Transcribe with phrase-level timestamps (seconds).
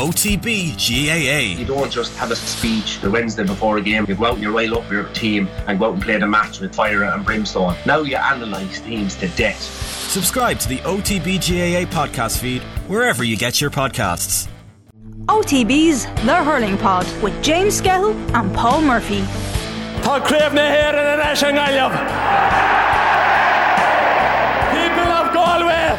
[0.00, 1.60] OTB GAA.
[1.60, 4.06] You don't just have a speech the Wednesday before a game.
[4.08, 6.26] You go out and you rile up your team and go out and play the
[6.26, 7.76] match with fire and brimstone.
[7.84, 9.60] Now you analyse teams to death.
[9.60, 14.48] Subscribe to the OTB GAA podcast feed wherever you get your podcasts.
[15.26, 19.20] OTB's The Hurling Pod with James Skehill and Paul Murphy.
[20.00, 21.92] Tá créfna here in an Ashan Gailab.
[24.72, 25.98] People of Galway,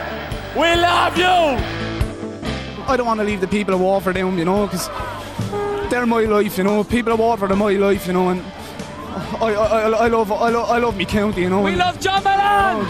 [0.56, 1.71] we love you.
[2.92, 4.90] I don't want to leave the people of Waterford down, you know, because
[5.90, 6.84] they're my life, you know.
[6.84, 8.42] People of Waterford are my life, you know, and
[9.42, 11.62] I, I, I love, I love, I love me county, you know.
[11.62, 12.86] We love John Malone.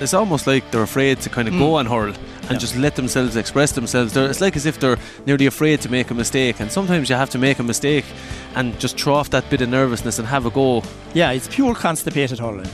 [0.00, 1.74] It's almost like they're afraid to kind of go mm.
[1.74, 2.12] on hurl
[2.50, 4.14] and just let themselves express themselves.
[4.14, 7.14] They're, it's like as if they're nearly afraid to make a mistake, and sometimes you
[7.14, 8.04] have to make a mistake
[8.56, 10.82] and just throw off that bit of nervousness and have a go.
[11.14, 12.68] Yeah, it's pure constipated hurling.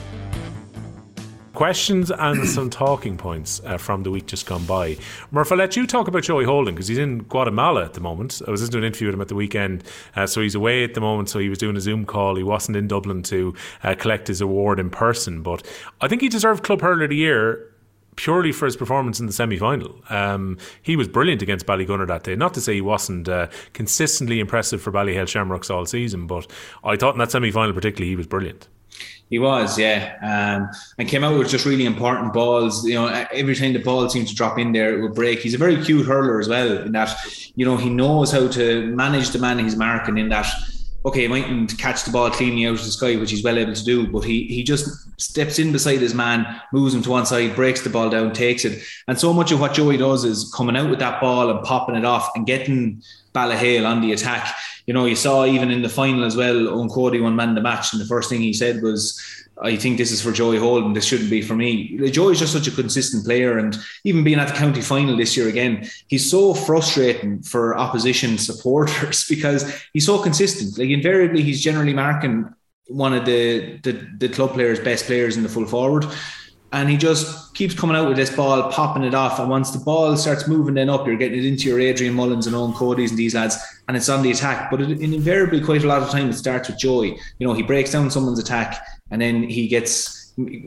[1.61, 4.97] Questions and some talking points uh, from the week just gone by.
[5.31, 8.41] Murph, I'll let you talk about Joey Holden because he's in Guatemala at the moment.
[8.49, 9.85] I was just doing an interview with him at the weekend,
[10.17, 11.29] uh, so he's away at the moment.
[11.29, 12.37] So he was doing a Zoom call.
[12.37, 15.63] He wasn't in Dublin to uh, collect his award in person, but
[16.01, 17.71] I think he deserved Club Hurler of the Year
[18.17, 20.01] purely for his performance in the semi final.
[20.09, 22.37] Um, he was brilliant against Ballygunner that day.
[22.37, 26.51] Not to say he wasn't uh, consistently impressive for Ballyhale Shamrocks all season, but
[26.83, 28.67] I thought in that semi final, particularly, he was brilliant.
[29.31, 32.85] He was, yeah, um, and came out with just really important balls.
[32.85, 35.39] You know, every time the ball seemed to drop in there, it would break.
[35.39, 36.79] He's a very cute hurler as well.
[36.79, 37.17] In that,
[37.55, 40.19] you know, he knows how to manage the man he's marking.
[40.19, 40.47] In that,
[41.05, 43.75] okay, he mightn't catch the ball cleanly out of the sky, which he's well able
[43.75, 47.27] to do, but he he just steps in beside his man, moves him to one
[47.27, 48.83] side, breaks the ball down, takes it.
[49.09, 51.97] And so much of what Joey does is coming out with that ball and popping
[51.97, 53.03] it off and getting
[53.35, 54.55] Ballyhale on the attack.
[54.87, 57.61] You know, you saw even in the final as well, Eoin Cody one man the
[57.61, 59.21] match, and the first thing he said was,
[59.63, 60.93] I think this is for Joey Holden.
[60.93, 62.11] This shouldn't be for me.
[62.11, 65.49] Joey's just such a consistent player, and even being at the county final this year
[65.49, 70.79] again, he's so frustrating for opposition supporters because he's so consistent.
[70.79, 72.53] Like invariably, he's generally marking
[72.89, 76.07] one of the the, the club players' best players in the full forward.
[76.73, 79.41] And he just keeps coming out with this ball, popping it off.
[79.41, 82.47] And once the ball starts moving then up, you're getting it into your Adrian Mullins
[82.47, 84.71] and Eoin Cody's and these lads, and it's on the attack.
[84.71, 87.19] But it, invariably, quite a lot of time, it starts with Joey.
[87.39, 90.21] You know, he breaks down someone's attack, and then he gets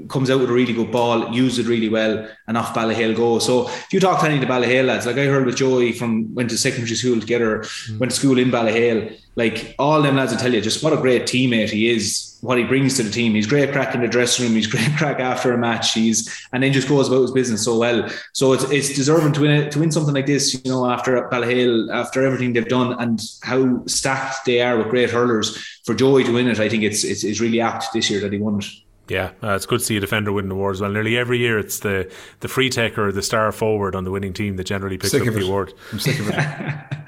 [0.07, 3.39] comes out with a really good ball, uses it really well, and off Ballyhale go.
[3.39, 5.93] So if you talk to any of the Ballyhale lads, like I heard with Joey
[5.93, 7.99] from went to secondary school together, mm.
[7.99, 10.97] went to school in Ballyhale, like all them lads will tell you just what a
[10.97, 13.33] great teammate he is, what he brings to the team.
[13.33, 16.61] He's great crack in the dressing room, he's great crack after a match, he's and
[16.61, 18.09] then just goes about his business so well.
[18.33, 21.29] So it's it's deserving to win it, to win something like this, you know, after
[21.29, 25.57] Ballyhale, after everything they've done and how stacked they are with great hurlers.
[25.85, 28.33] For Joey to win it, I think it's it's, it's really apt this year that
[28.33, 28.65] he won it.
[29.09, 30.89] Yeah, uh, it's good to see a defender win an award as well.
[30.89, 32.09] Nearly every year, it's the
[32.39, 35.33] the free taker the star forward on the winning team that generally picks sick up
[35.33, 35.73] the award.
[35.91, 36.35] I'm sick of it.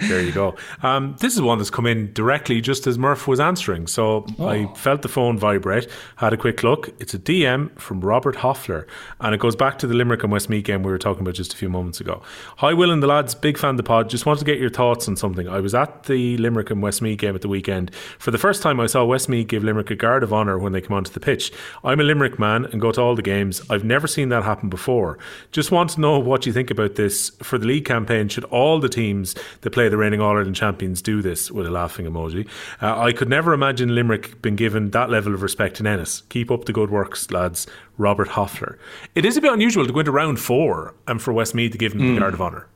[0.09, 0.55] there you go.
[0.83, 3.87] Um, this is one that's come in directly just as Murph was answering.
[3.87, 4.47] So oh.
[4.47, 6.89] I felt the phone vibrate, had a quick look.
[6.99, 8.87] It's a DM from Robert Hoffler,
[9.21, 11.53] and it goes back to the Limerick and Westmeath game we were talking about just
[11.53, 12.21] a few moments ago.
[12.57, 14.09] Hi, Will and the lads, big fan of the pod.
[14.09, 15.47] Just wanted to get your thoughts on something.
[15.47, 17.95] I was at the Limerick and Westmeath game at the weekend.
[18.19, 20.81] For the first time, I saw Westmeath give Limerick a guard of honour when they
[20.81, 21.53] come onto the pitch.
[21.95, 23.61] I'm a Limerick man and go to all the games.
[23.69, 25.17] I've never seen that happen before.
[25.53, 28.27] Just want to know what you think about this for the league campaign.
[28.27, 31.71] Should all the teams that play the reigning All Ireland champions do this with a
[31.71, 32.49] laughing emoji?
[32.81, 36.23] Uh, I could never imagine Limerick being given that level of respect in Ennis.
[36.27, 37.65] Keep up the good works, lads.
[37.97, 38.77] Robert Hoffler.
[39.15, 41.93] It is a bit unusual to go into round four and for Westmeath to give
[41.93, 42.07] them mm.
[42.07, 42.19] the hmm.
[42.19, 42.67] guard of honour.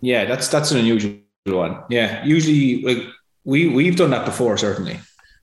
[0.00, 1.82] Yeah, that's that's an unusual one.
[1.90, 3.04] Yeah, usually like
[3.42, 5.00] we we've done that before, certainly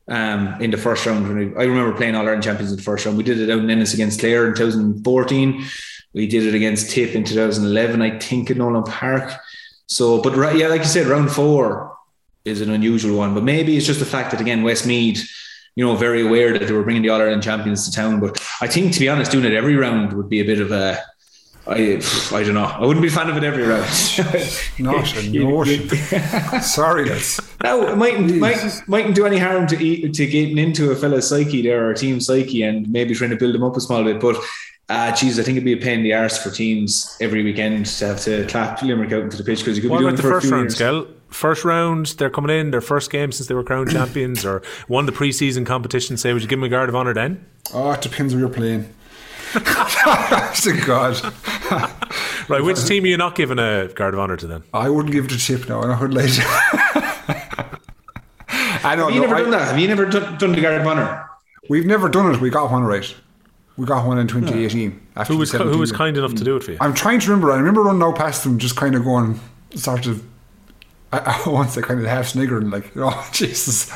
[0.07, 1.25] um, in the first round.
[1.57, 3.17] I remember playing All Ireland champions in the first round.
[3.17, 5.63] We did it out in Ennis against Clare in 2014.
[6.13, 9.33] We did it against Tip in 2011, I think, in Nowlan Park.
[9.87, 11.95] So, but right, yeah, like you said, round four
[12.45, 13.33] is an unusual one.
[13.33, 15.29] But maybe it's just the fact that again, Westmeath,
[15.75, 18.19] you know, very aware that they were bringing the All Ireland champions to town.
[18.19, 20.71] But I think, to be honest, doing it every round would be a bit of
[20.71, 20.99] a
[21.67, 22.01] I
[22.31, 22.63] I don't know.
[22.63, 23.83] I wouldn't be a fan of it every round.
[24.79, 26.61] Not a notion.
[26.61, 27.89] Sorry, that's no.
[27.89, 31.61] It mightn't, mightn't mightn't do any harm to eat, to getting into a fella's psyche
[31.61, 34.21] there or a team psyche and maybe trying to build them up a small bit.
[34.21, 34.37] But
[34.87, 37.85] uh, geez, I think it'd be a pain in the arse for teams every weekend
[37.85, 40.15] to have to clap Limerick out into the pitch because you could what be doing
[40.15, 41.07] the first round, Skell?
[41.27, 45.05] First round, they're coming in, their first game since they were crowned champions or won
[45.05, 46.15] the pre-season competition.
[46.15, 47.45] Say, would you give them a guard of honour then?
[47.73, 48.93] Oh, it depends where you're playing.
[49.53, 51.33] to God.
[52.49, 54.63] right, which team are you not giving a guard of honour to then?
[54.73, 55.81] I wouldn't give it to Chip now.
[55.81, 56.43] I know later.
[58.83, 59.67] I don't Have you know, never I, done that?
[59.67, 61.29] Have you never done, done the guard of honour?
[61.69, 62.39] We've never done it.
[62.39, 63.13] We got one right.
[63.75, 65.07] We got one in 2018.
[65.15, 66.77] After Who was who was kind enough to do it for you?
[66.81, 67.51] I'm trying to remember.
[67.51, 69.39] I remember running out past them, just kind of going,
[69.75, 70.23] sort of.
[71.11, 73.91] I, I once I kind of half sniggering, like, oh Jesus,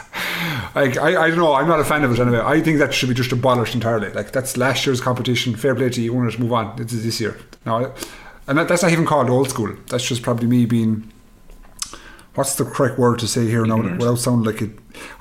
[0.75, 1.53] like I, I don't know.
[1.53, 2.41] I'm not a fan of it anyway.
[2.43, 4.09] I think that should be just abolished entirely.
[4.11, 5.55] Like that's last year's competition.
[5.55, 6.11] Fair play to you.
[6.11, 6.75] To move on.
[6.77, 7.37] This is this year.
[7.65, 7.93] Now,
[8.47, 9.75] and that, that's not even called old school.
[9.87, 11.11] That's just probably me being.
[12.35, 14.71] What's the correct word to say here now without sounding like it?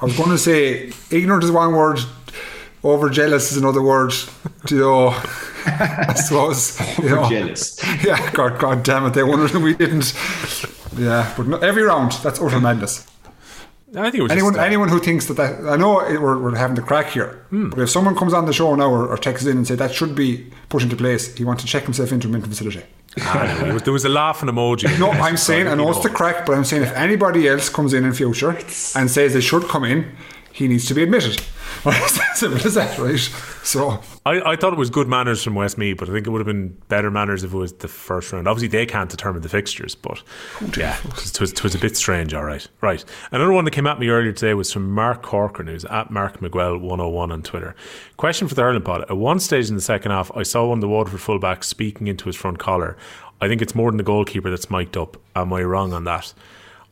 [0.00, 1.99] I was going to say ignorant is one word.
[2.82, 4.12] Over jealous is another word.
[4.70, 5.08] You know,
[5.67, 6.79] I suppose.
[6.99, 7.29] You know.
[7.29, 7.79] jealous.
[8.05, 9.14] Yeah, God, God damn it!
[9.14, 10.14] They wondered we didn't.
[10.96, 13.09] Yeah, but no, every round that's utter madness.
[13.96, 16.38] I think it was anyone just, anyone who thinks that that I know it, we're,
[16.38, 17.70] we're having the crack here, Hmm.
[17.70, 19.92] but if someone comes on the show now or, or texts in and say that
[19.92, 22.82] should be put into place, he wants to check himself into a mental facility.
[23.16, 23.25] Know,
[23.64, 24.87] there was- there was a laughing emoji.
[25.00, 27.92] No, I'm saying I know it's the crack, but I'm saying if anybody else comes
[27.92, 28.50] in in future
[28.94, 30.04] and says they should come in,
[30.52, 31.40] he needs to be admitted.
[32.35, 33.19] Simple as that, right?
[33.62, 36.41] So I, I thought it was good manners from Westmeath, but I think it would
[36.41, 38.47] have been better manners if it was the first round.
[38.47, 40.23] Obviously, they can't determine the fixtures, but
[40.61, 42.67] oh, yeah, it was, it was a bit strange, all right.
[42.81, 43.05] Right.
[43.32, 46.41] Another one that came at me earlier today was from Mark Corcoran, who's at Mark
[46.41, 47.75] Miguel101 on Twitter.
[48.17, 49.03] Question for the Hurling Pod.
[49.03, 52.06] At one stage in the second half, I saw one of the Waterford fullbacks speaking
[52.09, 52.97] into his front collar.
[53.41, 55.17] I think it's more than the goalkeeper that's mic'd up.
[55.35, 56.35] Am I wrong on that?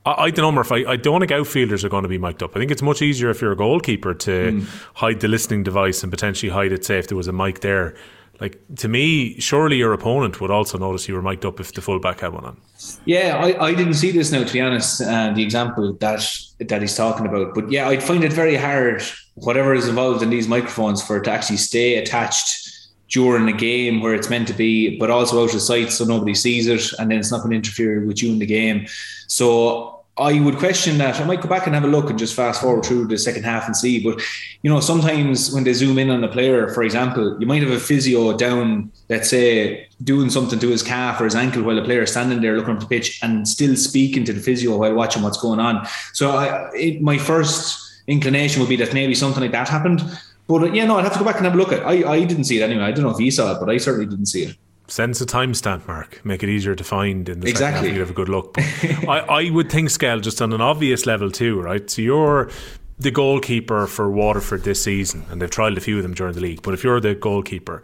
[0.04, 0.72] I, I don't know, Murph.
[0.72, 2.56] I, I don't think outfielders are going to be mic'd up.
[2.56, 4.62] I think it's much easier if you're a goalkeeper to
[4.94, 7.96] hide the listening device and potentially hide it, say, if there was a mic there.
[8.40, 11.80] Like, to me, surely your opponent would also notice you were mic'd up if the
[11.80, 12.56] fullback had one on.
[13.04, 16.24] Yeah, I, I didn't see this now, to be honest, uh, the example that
[16.60, 17.54] that he's talking about.
[17.54, 19.02] But yeah, I'd find it very hard,
[19.34, 22.67] whatever is involved in these microphones, for it to actually stay attached
[23.08, 26.34] during the game where it's meant to be, but also out of sight so nobody
[26.34, 28.87] sees it and then it's not going to interfere with you in the game.
[29.26, 31.20] So I would question that.
[31.20, 33.44] I might go back and have a look and just fast forward through the second
[33.44, 34.02] half and see.
[34.02, 34.20] But
[34.62, 37.70] you know, sometimes when they zoom in on a player, for example, you might have
[37.70, 41.82] a physio down, let's say, doing something to his calf or his ankle while the
[41.82, 44.93] player is standing there looking up the pitch and still speaking to the physio while
[44.94, 45.87] watching what's going on.
[46.12, 50.02] So I, it, my first inclination would be that maybe something like that happened.
[50.48, 51.80] But yeah, no, I'd have to go back and have a look at.
[51.80, 51.84] it.
[51.84, 52.84] I I didn't see it anyway.
[52.84, 54.56] I don't know if he saw it, but I certainly didn't see it.
[54.86, 56.20] Send us a timestamp, Mark.
[56.24, 57.88] Make it easier to find in the second Exactly.
[57.88, 57.94] half.
[57.94, 58.54] You have a good look.
[58.56, 61.88] But I, I would think, Skell, just on an obvious level too, right?
[61.90, 62.50] So you're
[62.98, 66.40] the goalkeeper for Waterford this season, and they've trialled a few of them during the
[66.40, 66.62] league.
[66.62, 67.82] But if you're the goalkeeper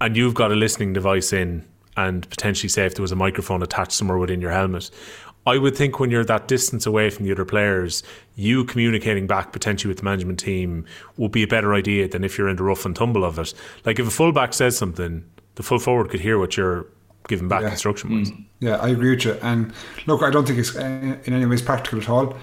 [0.00, 1.64] and you've got a listening device in,
[1.96, 4.90] and potentially say if there was a microphone attached somewhere within your helmet,
[5.46, 8.02] I would think when you're that distance away from the other players,
[8.36, 10.86] you communicating back potentially with the management team
[11.16, 13.52] would be a better idea than if you're in the rough and tumble of it.
[13.84, 15.24] Like if a fullback says something,
[15.56, 16.86] the full forward could hear what you're
[17.28, 17.70] giving back Yeah.
[17.70, 18.30] instruction wise.
[18.60, 19.36] Yeah, I agree with you.
[19.42, 19.72] And
[20.06, 22.36] look, I don't think it's uh, in any ways practical at all.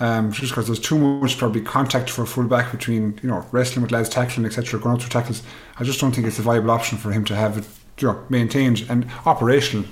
[0.00, 3.82] Um, just because there's too much probably contact for a fullback between you know wrestling
[3.82, 5.42] with lads, tackling, etc., going out through tackles.
[5.78, 7.64] I just don't think it's a viable option for him to have it,
[7.98, 9.84] you know, maintained and operational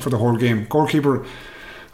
[0.00, 0.66] for the whole game.
[0.68, 1.24] Goalkeeper,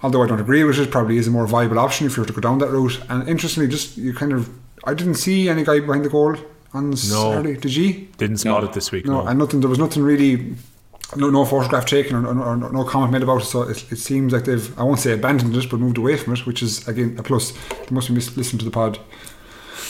[0.03, 2.27] although I don't agree with it, probably is a more viable option if you were
[2.27, 3.01] to go down that route.
[3.09, 4.51] And interestingly, just you kind of,
[4.85, 6.37] I didn't see any guy behind the goal
[6.75, 7.57] on Saturday.
[7.57, 8.09] Did you?
[8.19, 9.07] Didn't spot it this week.
[9.07, 9.61] No, No, and nothing.
[9.61, 10.57] There was nothing really.
[11.15, 13.45] No, no photograph taken or, or, or no comment made about it.
[13.45, 16.33] So it, it seems like they've, I won't say abandoned it, but moved away from
[16.33, 17.53] it, which is again a plus.
[17.53, 18.99] They must be mis- listening to the pod.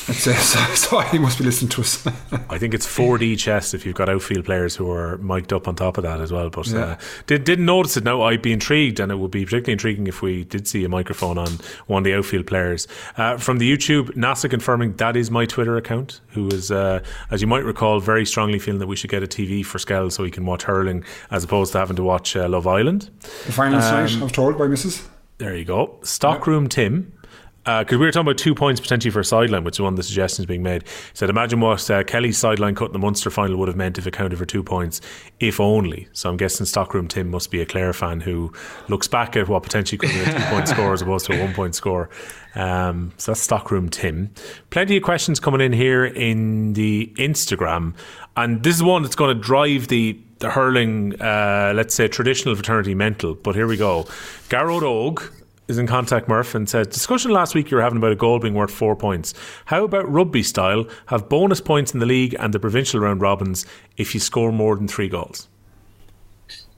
[0.12, 0.32] So.
[0.32, 2.04] So he must be listening to us.
[2.50, 5.74] I think it's 4D chess if you've got outfield players who are mic'd up on
[5.76, 6.50] top of that as well.
[6.50, 6.78] But Yeah.
[6.80, 6.96] uh,
[7.26, 8.04] did, didn't notice it.
[8.04, 10.88] No, I'd be intrigued, and it would be particularly intriguing if we did see a
[10.88, 12.88] microphone on one of the outfield players.
[13.16, 17.00] Uh, from the YouTube, NASA confirming that is my Twitter account, who is, uh,
[17.30, 20.10] as you might recall, very strongly feeling that we should get a TV for Skell
[20.10, 23.08] so he can watch hurling as opposed to having to watch uh, Love Island.
[23.46, 25.06] the finals Um, tonight, I was told by Mrs.
[25.38, 25.98] There you go.
[26.02, 27.12] Stockroom Tim.
[27.64, 29.96] Because we were talking about two points potentially for a sideline, which is one of
[29.96, 30.82] the suggestions being made.
[30.82, 33.98] He said, Imagine what uh, Kelly's sideline cut in the Munster final would have meant
[33.98, 35.00] if it counted for two points,
[35.38, 36.08] if only.
[36.12, 38.52] So I'm guessing Stockroom Tim must be a Clare fan who
[38.88, 41.44] looks back at what potentially could be a two point score as opposed to a
[41.44, 42.10] one point score.
[42.56, 44.30] Um, so that's Stockroom Tim.
[44.70, 47.94] Plenty of questions coming in here in the Instagram.
[48.36, 52.56] And this is one that's going to drive the the hurling, uh, let's say, traditional
[52.56, 53.34] fraternity mental.
[53.34, 54.08] But here we go.
[54.48, 55.22] Garrod Og
[55.72, 58.38] is in contact Murph and said discussion last week you were having about a goal
[58.38, 59.34] being worth four points.
[59.64, 60.86] How about rugby style?
[61.06, 64.76] Have bonus points in the league and the provincial round robins if you score more
[64.76, 65.48] than three goals.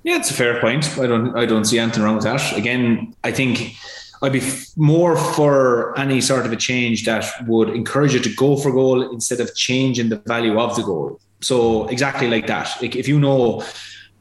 [0.04, 0.98] Yeah, it's a fair point.
[0.98, 2.56] I don't I don't see anything wrong with that.
[2.56, 3.74] Again, I think
[4.22, 8.34] I'd be f- more for any sort of a change that would encourage you to
[8.34, 11.20] go for goal instead of changing the value of the goal.
[11.40, 12.70] So exactly like that.
[12.80, 13.62] Like if you know,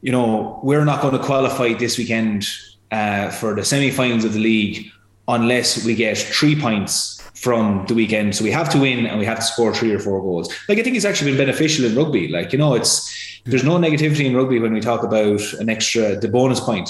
[0.02, 2.46] you know, we're not going to qualify this weekend
[2.90, 4.90] uh, for the semi-finals of the league
[5.28, 8.34] unless we get three points from the weekend.
[8.34, 10.48] So we have to win and we have to score three or four goals.
[10.68, 12.28] Like I think it's actually been beneficial in rugby.
[12.28, 16.18] Like you know, it's There's no negativity in rugby when we talk about an extra,
[16.18, 16.88] the bonus point.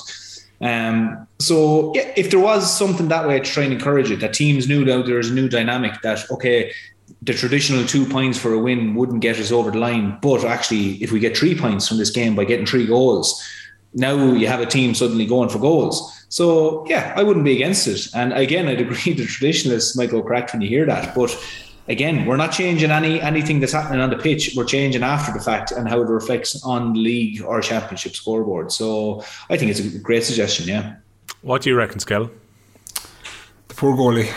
[0.60, 4.34] Um, so yeah, if there was something that way to try and encourage it, that
[4.34, 6.72] teams knew that there's a new dynamic that okay,
[7.22, 11.02] the traditional two points for a win wouldn't get us over the line, but actually,
[11.02, 13.42] if we get three points from this game by getting three goals,
[13.94, 16.26] now you have a team suddenly going for goals.
[16.28, 18.08] So yeah, I wouldn't be against it.
[18.14, 21.36] And again, I'd agree the traditionalists might go cracked when you hear that, but
[21.88, 24.54] again, we're not changing any anything that's happening on the pitch.
[24.56, 28.72] We're changing after the fact and how it reflects on the league or championship scoreboard.
[28.72, 30.68] So I think it's a great suggestion.
[30.68, 30.96] Yeah.
[31.42, 32.30] What do you reckon, Skell?
[33.68, 34.30] The poor goalie.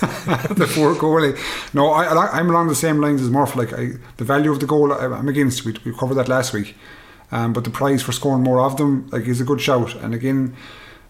[0.54, 1.36] the poor goalie.
[1.74, 3.56] No, I, am along the same lines as Murph.
[3.56, 5.64] Like I, the value of the goal, uh, I'm against.
[5.64, 6.76] We, we covered that last week.
[7.32, 9.94] Um, but the prize for scoring more of them, like, is a good shout.
[9.96, 10.56] And again,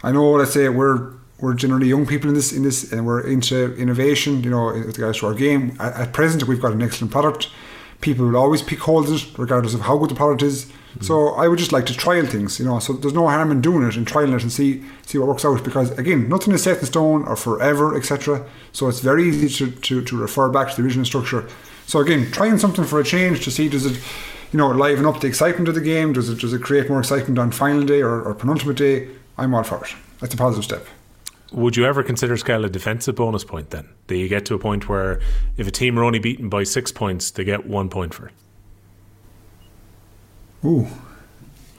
[0.02, 0.32] I know.
[0.32, 4.42] Let's say we're we're generally young people in this in this and we're into innovation
[4.42, 7.50] you know with regards to our game at, at, present we've got an excellent product
[8.00, 11.04] people will always pick holes in it regardless of how good the product is mm-hmm.
[11.04, 13.60] so I would just like to trial things you know so there's no harm in
[13.60, 16.62] doing it and trying it and see see what works out because again nothing is
[16.62, 20.70] set in stone or forever etc so it's very easy to, to, to refer back
[20.70, 21.46] to the original structure
[21.86, 24.00] so again trying something for a change to see does it
[24.54, 27.00] you know liven up the excitement of the game does it does it create more
[27.00, 30.64] excitement on final day or, or penultimate day I'm all for it that's a positive
[30.64, 30.86] step
[31.54, 33.88] would you ever consider Skell a defensive bonus point then?
[34.08, 35.20] Do you get to a point where
[35.56, 38.32] if a team are only beaten by six points, they get one point for it?
[40.64, 40.88] Ooh.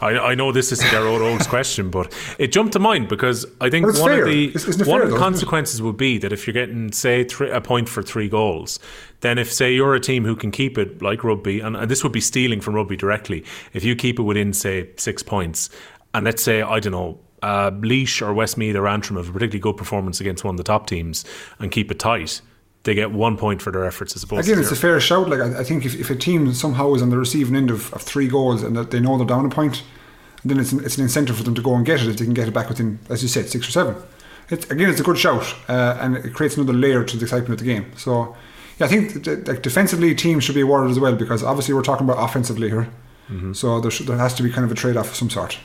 [0.02, 3.46] I, I know this isn't our old, old question, but it jumped to mind because
[3.62, 4.24] I think one fair.
[4.24, 4.52] of the
[4.86, 7.88] one fair, of the consequences would be that if you're getting say three, a point
[7.88, 8.80] for three goals,
[9.22, 12.04] then if say you're a team who can keep it like rugby, and, and this
[12.04, 15.70] would be stealing from rugby directly, if you keep it within say six points,
[16.14, 19.60] and let's say I don't know uh, Laois or Westmeath or Antrim have a particularly
[19.60, 21.26] good performance against one of the top teams
[21.60, 22.42] and keep it tight,
[22.86, 25.28] they get one point for their efforts as opposed Again, it's a fair shout.
[25.28, 27.92] Like I, I think if, if a team somehow is on the receiving end of,
[27.94, 29.84] of three goals and that they know they're down a point,
[30.46, 32.26] then it's an, it's an incentive for them to go and get it if they
[32.26, 33.96] can get it back within, as you said, six or seven.
[34.50, 37.60] It's, again, it's a good shout uh, and it creates another layer to the excitement
[37.60, 37.92] of the game.
[37.98, 38.36] So,
[38.78, 42.08] yeah, I think like defensively, teams should be awarded as well because obviously we're talking
[42.08, 42.88] about offensively here.
[43.30, 43.54] Mm-hmm.
[43.54, 45.58] So there, should, there has to be kind of a trade off of some sort.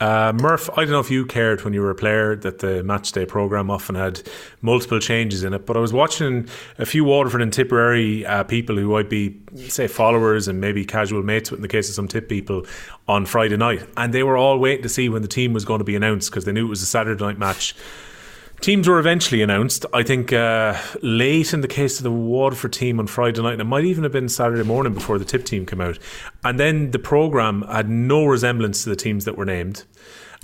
[0.00, 2.82] Uh, Murph, I don't know if you cared when you were a player that the
[2.82, 4.22] match day programme often had
[4.62, 8.76] multiple changes in it, but I was watching a few Waterford and Tipperary uh, people
[8.76, 9.38] who might be,
[9.68, 12.64] say, followers and maybe casual mates in the case of some tip people
[13.08, 15.80] on Friday night, and they were all waiting to see when the team was going
[15.80, 17.74] to be announced because they knew it was a Saturday night match.
[18.60, 19.86] Teams were eventually announced.
[19.94, 23.62] I think uh, late in the case of the Waterford team on Friday night, and
[23.62, 25.98] it might even have been Saturday morning before the tip team came out.
[26.44, 29.84] And then the programme had no resemblance to the teams that were named.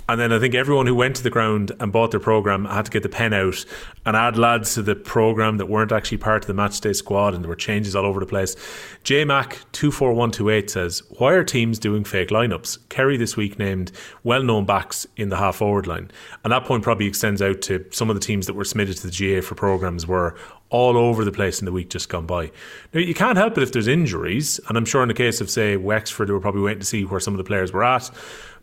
[0.09, 2.85] And then I think everyone who went to the ground and bought their program had
[2.85, 3.65] to get the pen out
[4.05, 7.43] and add lads to the program that weren't actually part of the matchday squad, and
[7.43, 8.55] there were changes all over the place.
[9.03, 12.87] JMac two four one two eight says, "Why are teams doing fake lineups?
[12.87, 13.91] Kerry this week named
[14.23, 16.09] well-known backs in the half forward line,
[16.43, 19.07] and that point probably extends out to some of the teams that were submitted to
[19.07, 20.35] the GA for programs were
[20.69, 22.51] all over the place in the week just gone by.
[22.93, 25.49] Now, you can't help it if there's injuries, and I'm sure in the case of,
[25.49, 28.09] say, Wexford, they were probably waiting to see where some of the players were at.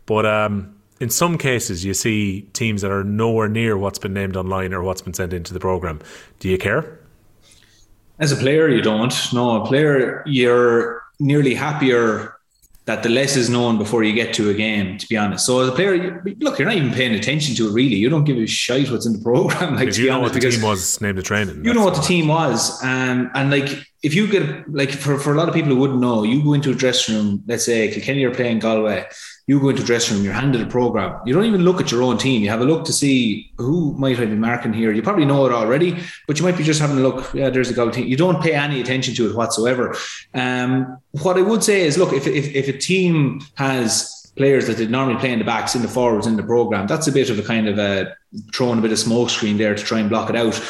[0.05, 4.35] But um, in some cases, you see teams that are nowhere near what's been named
[4.35, 5.99] online or what's been sent into the program.
[6.39, 6.99] Do you care?
[8.19, 9.13] As a player, you don't.
[9.33, 12.35] No, a player, you're nearly happier
[12.85, 15.45] that the less is known before you get to a game, to be honest.
[15.45, 17.95] So as a player, look, you're not even paying attention to it really.
[17.95, 19.75] You don't give a shit what's in the program.
[19.85, 21.65] Like, you know what the team was named the training.
[21.65, 22.81] You know what the team was.
[22.83, 23.69] Um, and like,
[24.05, 26.53] if you get, like, for, for a lot of people who wouldn't know, you go
[26.53, 29.07] into a dressing room, let's say Kilkenny are playing Galway,
[29.47, 31.19] you go into a dressing room, you're handed a program.
[31.25, 32.43] You don't even look at your own team.
[32.43, 34.91] You have a look to see who might have been marking here.
[34.91, 35.97] You probably know it already,
[36.27, 37.33] but you might be just having a look.
[37.33, 38.07] Yeah, there's a goal team.
[38.07, 39.95] You don't pay any attention to it whatsoever.
[40.35, 44.77] Um, what I would say is, look, if, if, if a team has players that
[44.77, 47.31] did normally play in the backs, in the forwards, in the program, that's a bit
[47.31, 48.15] of a kind of a
[48.53, 50.61] throwing a bit of smoke screen there to try and block it out.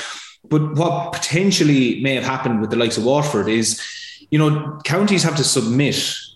[0.49, 3.81] But what potentially may have happened with the likes of Waterford is,
[4.29, 5.95] you know, counties have to submit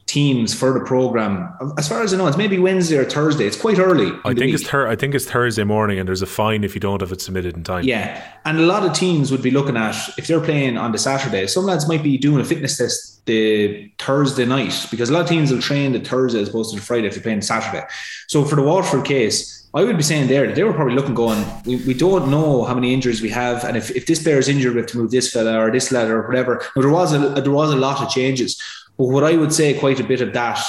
[0.10, 1.54] teams for the program.
[1.78, 3.46] As far as I know, it's maybe Wednesday or Thursday.
[3.46, 4.12] It's quite early.
[4.26, 6.82] I think it's thir- I think it's Thursday morning, and there's a fine if you
[6.82, 7.84] don't have it submitted in time.
[7.84, 10.98] Yeah, and a lot of teams would be looking at if they're playing on the
[10.98, 11.46] Saturday.
[11.46, 15.30] Some lads might be doing a fitness test the Thursday night because a lot of
[15.30, 17.86] teams will train the Thursday as opposed to the Friday if they're playing Saturday.
[18.28, 19.56] So for the Waterford case.
[19.72, 22.64] I would be saying there that they were probably looking, going, we, we don't know
[22.64, 24.98] how many injuries we have, and if, if this player is injured, we have to
[24.98, 26.66] move this fella or this lad or whatever.
[26.76, 28.60] Now, there was a there was a lot of changes,
[29.00, 30.60] but what I would say quite a bit of that,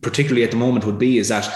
[0.00, 1.46] particularly at the moment, would be is that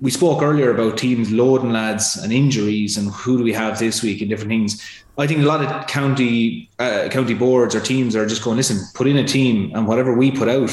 [0.00, 4.02] we spoke earlier about teams loading lads and injuries and who do we have this
[4.02, 5.04] week and different things.
[5.16, 8.80] I think a lot of county uh, county boards or teams are just going, listen,
[8.94, 10.70] put in a team and whatever we put out,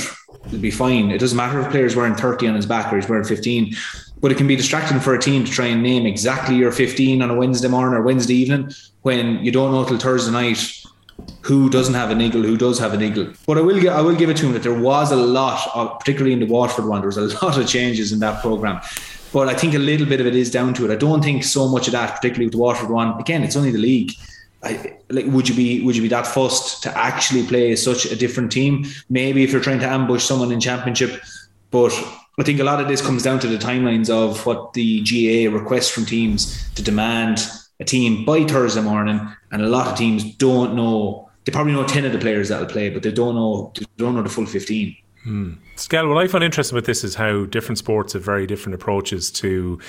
[0.47, 1.11] it'll be fine.
[1.11, 3.71] It doesn't matter if a player's wearing 30 on his back or he's wearing 15,
[4.19, 7.21] but it can be distracting for a team to try and name exactly your 15
[7.21, 8.71] on a Wednesday morning or Wednesday evening
[9.03, 10.84] when you don't know till Thursday night
[11.45, 13.31] who doesn't have an eagle, who does have an eagle.
[13.45, 15.99] But I will I will give it to him that there was a lot, of,
[15.99, 18.81] particularly in the Waterford one, there was a lot of changes in that program.
[19.31, 20.91] But I think a little bit of it is down to it.
[20.91, 23.19] I don't think so much of that, particularly with the Waterford one.
[23.19, 24.11] Again, it's only the league.
[24.63, 28.15] I, like, would you be would you be that fussed to actually play such a
[28.15, 28.85] different team?
[29.09, 31.21] Maybe if you're trying to ambush someone in championship,
[31.69, 31.93] but
[32.39, 35.49] I think a lot of this comes down to the timelines of what the GA
[35.49, 37.45] requests from teams to demand
[37.79, 39.21] a team by Thursday morning,
[39.51, 41.24] and a lot of teams don't know.
[41.45, 43.85] They probably know ten of the players that will play, but they don't know they
[43.97, 44.95] don't know the full fifteen.
[45.23, 45.53] Hmm.
[45.75, 49.31] Skell, what I find interesting with this is how different sports have very different approaches
[49.31, 49.79] to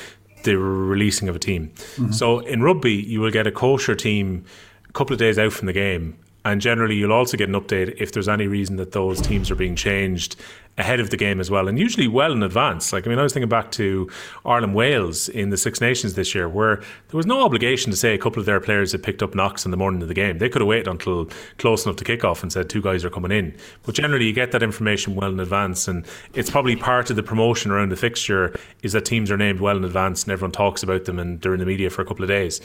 [0.45, 1.73] the releasing of a team.
[1.97, 2.13] Mm-hmm.
[2.13, 4.45] So in rugby, you will get a kosher team
[4.89, 6.17] a couple of days out from the game.
[6.45, 9.57] And generally, you'll also get an update if there's any reason that those teams are
[9.57, 10.37] being changed
[10.79, 12.93] ahead of the game as well, and usually well in advance.
[12.93, 14.11] Like, I mean, I was thinking back to
[14.45, 18.15] Ireland Wales in the Six Nations this year, where there was no obligation to say
[18.15, 20.39] a couple of their players had picked up knocks in the morning of the game.
[20.39, 23.11] They could have waited until close enough to kick off and said two guys are
[23.11, 23.57] coming in.
[23.85, 27.23] But generally, you get that information well in advance, and it's probably part of the
[27.23, 30.83] promotion around the fixture is that teams are named well in advance and everyone talks
[30.83, 32.61] about them and they're in the media for a couple of days.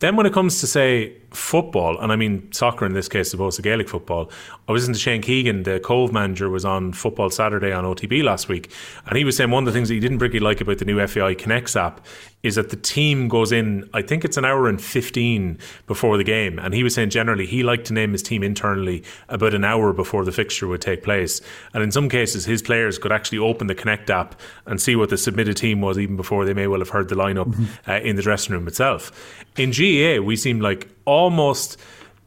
[0.00, 3.34] Then, when it comes to say football, and I mean soccer in this case, as
[3.34, 4.30] opposed to Gaelic football,
[4.68, 7.84] I was listening to Shane Keegan, the Cobh manager, was on Football Saturday Saturday on
[7.84, 8.72] OTB last week,
[9.06, 10.86] and he was saying one of the things that he didn't particularly like about the
[10.86, 12.00] new FAI Connects app
[12.42, 13.88] is that the team goes in.
[13.92, 17.44] I think it's an hour and fifteen before the game, and he was saying generally
[17.44, 21.02] he liked to name his team internally about an hour before the fixture would take
[21.02, 21.42] place,
[21.74, 25.10] and in some cases his players could actually open the Connect app and see what
[25.10, 27.90] the submitted team was even before they may well have heard the lineup mm-hmm.
[27.90, 29.12] uh, in the dressing room itself.
[29.58, 31.78] In GAA, we seem like almost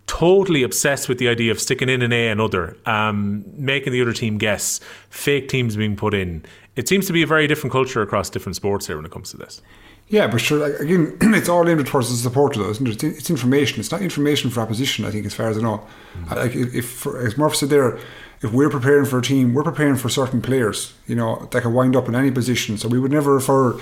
[0.07, 4.01] totally obsessed with the idea of sticking in an A and other, um, making the
[4.01, 6.43] other team guess, fake teams being put in.
[6.75, 9.31] It seems to be a very different culture across different sports here when it comes
[9.31, 9.61] to this.
[10.07, 13.03] Yeah, but sure, like, again, it's all aimed towards the supporter, though, isn't it?
[13.03, 13.79] It's information.
[13.79, 15.85] It's not information for opposition, I think, as far as I know.
[16.17, 16.35] Mm.
[16.35, 17.97] Like, if, as Murph said there,
[18.41, 21.73] if we're preparing for a team, we're preparing for certain players, you know, that can
[21.73, 22.77] wind up in any position.
[22.77, 23.79] So we would never refer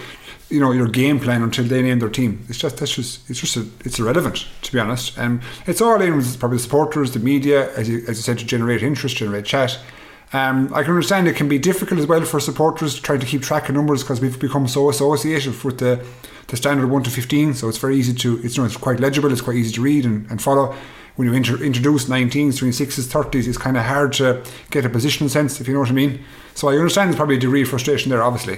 [0.54, 2.46] you know your game plan until they name their team.
[2.48, 5.18] It's just that's just it's just a, it's irrelevant to be honest.
[5.18, 8.38] And it's all in with probably the supporters, the media, as you, as you said,
[8.39, 9.80] to generate interest, generate chat.
[10.32, 13.42] Um, I can understand it can be difficult as well for supporters trying to keep
[13.42, 16.06] track of numbers because we've become so associated with the
[16.48, 17.54] the standard one to fifteen.
[17.56, 19.32] So it's very easy to it's you know, it's quite legible.
[19.32, 20.76] It's quite easy to read and, and follow.
[21.15, 25.30] When you inter- introduce 19s, 26s, 30s, it's kind of hard to get a positional
[25.30, 26.23] sense, if you know what I mean.
[26.56, 28.58] So I understand there's probably a degree of frustration there, obviously.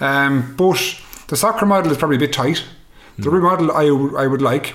[0.00, 0.78] Um, but
[1.28, 2.64] the soccer model is probably a bit tight.
[3.18, 3.42] The mm.
[3.42, 4.74] model I, w- I would like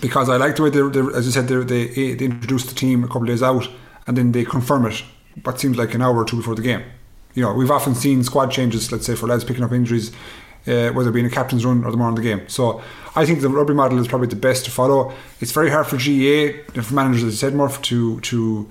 [0.00, 2.74] because I like the way they, they as you said they, they, they introduce the
[2.74, 3.68] team a couple of days out
[4.06, 5.02] and then they confirm it
[5.42, 6.82] what seems like an hour or two before the game.
[7.34, 10.12] You know, we've often seen squad changes, let's say for lads picking up injuries,
[10.66, 12.48] uh, whether it be in a captain's run or the morning of the game.
[12.48, 12.82] So
[13.14, 15.12] I think the rugby model is probably the best to follow.
[15.40, 18.68] It's very hard for GAA for managers, as I said, Murph, to to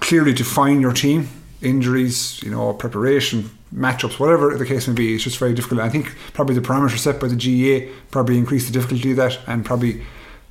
[0.00, 1.28] clearly define your team,
[1.62, 5.80] injuries, you know, preparation, matchups, whatever the case may be, it's just very difficult.
[5.80, 9.38] I think probably the parameters set by the GAA probably increase the difficulty of that
[9.46, 10.02] and probably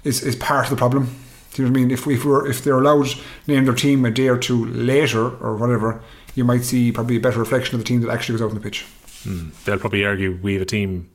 [0.04, 1.16] is, is part of the problem.
[1.54, 1.92] Do you know what I mean?
[1.92, 4.66] If, we, if, we're, if they're allowed to name their team a day or two
[4.66, 6.02] later or whatever,
[6.34, 8.56] you might see probably a better reflection of the team that actually goes out on
[8.56, 8.86] the pitch.
[9.24, 9.50] Hmm.
[9.66, 11.10] They'll probably argue we have a team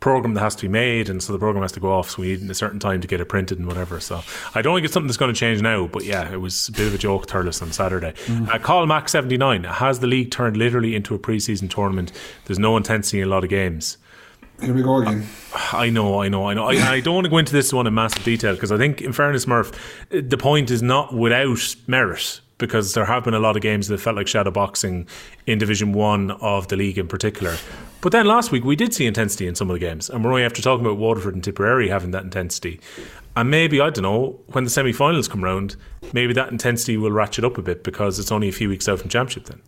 [0.00, 2.10] program that has to be made, and so the program has to go off.
[2.10, 4.00] So we need a certain time to get it printed and whatever.
[4.00, 4.22] So
[4.54, 5.86] I don't think it's something that's going to change now.
[5.86, 8.14] But yeah, it was a bit of a joke, Thurles on Saturday.
[8.26, 8.48] Mm.
[8.48, 12.10] Uh, Call Mac seventy nine has the league turned literally into a preseason tournament.
[12.46, 13.98] There's no intensity in a lot of games.
[14.60, 15.26] Here we go again.
[15.72, 16.68] I know, I know, I know.
[16.68, 19.00] I, I don't want to go into this one in massive detail because I think,
[19.00, 19.72] in fairness, Murph,
[20.10, 23.98] the point is not without merit because there have been a lot of games that
[23.98, 25.06] felt like shadow boxing
[25.46, 27.56] in Division One of the league in particular.
[28.00, 30.30] But then last week we did see intensity in some of the games, and we're
[30.30, 32.80] only after talking about Waterford and Tipperary having that intensity.
[33.36, 35.76] And maybe I don't know when the semi-finals come round,
[36.12, 39.00] maybe that intensity will ratchet up a bit because it's only a few weeks out
[39.00, 39.60] from championship then.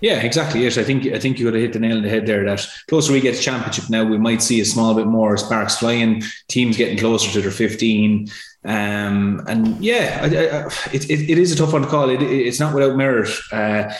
[0.00, 0.62] Yeah, exactly.
[0.62, 2.42] Yes, I think I think you would have hit the nail on the head there.
[2.44, 5.76] That closer we get to championship now, we might see a small bit more sparks
[5.76, 8.30] flying, teams getting closer to their fifteen,
[8.64, 12.10] um, and yeah, I, I, it, it, it is a tough one to call.
[12.10, 13.30] It, it's not without merit.
[13.50, 13.92] Uh,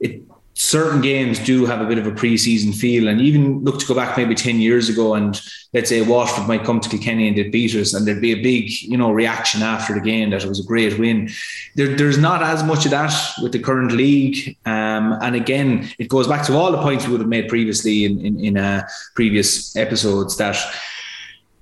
[0.00, 0.22] it
[0.58, 3.94] certain games do have a bit of a pre-season feel and even look to go
[3.94, 5.40] back maybe 10 years ago and
[5.72, 8.42] let's say Waterford might come to Kilkenny and they'd beat us and there'd be a
[8.42, 11.30] big you know reaction after the game that it was a great win
[11.76, 16.08] there, there's not as much of that with the current league um, and again it
[16.08, 18.84] goes back to all the points we would have made previously in, in, in uh,
[19.14, 20.56] previous episodes that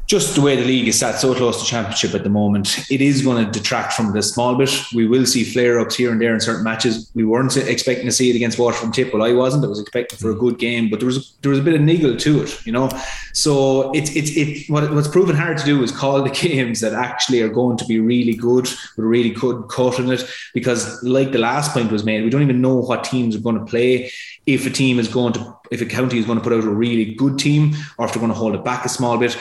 [0.07, 3.01] just the way the league is sat so close to championship at the moment, it
[3.01, 4.71] is going to detract from a small bit.
[4.95, 7.11] We will see flare ups here and there in certain matches.
[7.15, 9.13] We weren't expecting to see it against Waterford Tip.
[9.13, 9.65] Well, I wasn't.
[9.65, 11.81] I was expecting for a good game, but there was there was a bit of
[11.81, 12.89] niggle to it, you know.
[13.33, 16.93] So it's it's it what, what's proven hard to do is call the games that
[16.93, 21.03] actually are going to be really good with a really good cut in it because,
[21.03, 23.65] like the last point was made, we don't even know what teams are going to
[23.65, 24.13] play.
[24.47, 26.71] If a team is going to, if a county is going to put out a
[26.71, 29.37] really good team, or if they're going to hold it back a small bit.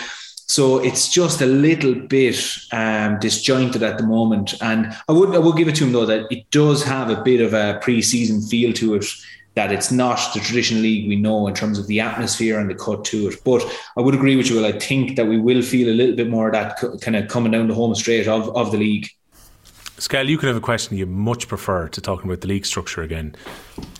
[0.48, 2.40] So it's just a little bit
[2.72, 4.54] um, disjointed at the moment.
[4.62, 7.22] And I would I will give it to him though that it does have a
[7.22, 9.06] bit of a pre-season feel to it.
[9.56, 12.76] That it's not the traditional league we know in terms of the atmosphere and the
[12.76, 13.42] cut to it.
[13.46, 14.58] But I would agree with you.
[14.58, 17.30] Well, I think that we will feel a little bit more of that kind of
[17.30, 19.08] coming down the home straight of, of the league.
[19.98, 23.02] Skell, you can have a question you much prefer to talking about the league structure
[23.02, 23.34] again.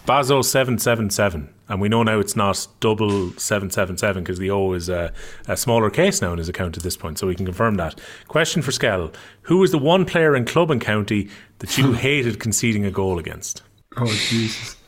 [0.06, 5.12] Bazo 777, and we know now it's not double 777 because the O is a,
[5.48, 8.00] a, smaller case now in his account at this point, so we can confirm that.
[8.28, 9.12] Question for Skell
[9.44, 13.20] Who was the one player in club and county that you hated conceding a goal
[13.20, 13.64] against?
[13.98, 14.76] Oh, Jesus.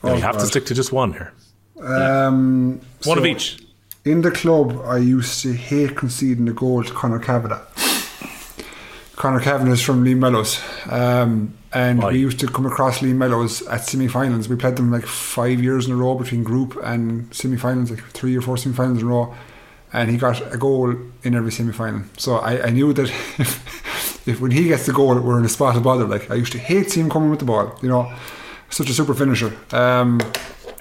[0.00, 0.42] Oh, you have God.
[0.42, 1.32] to stick to just one here.
[1.82, 3.58] Um, one so of each.
[4.04, 7.66] In the club, I used to hate conceding a goal to Conor Cavada.
[9.16, 10.62] Conor Cavan is from Liam Mellows.
[10.88, 14.48] Um, and we used to come across Liam Mellows at semi-finals.
[14.48, 18.36] We played them like five years in a row between group and semi-finals, like three
[18.36, 19.34] or four semi-finals in a row.
[19.92, 22.02] And he got a goal in every semi-final.
[22.16, 25.48] So I, I knew that if, if when he gets the goal, we're in a
[25.48, 26.06] spot of bother.
[26.06, 27.78] Like I used to hate seeing him coming with the ball.
[27.82, 28.14] You know,
[28.70, 29.54] such a super finisher.
[29.72, 30.20] Um,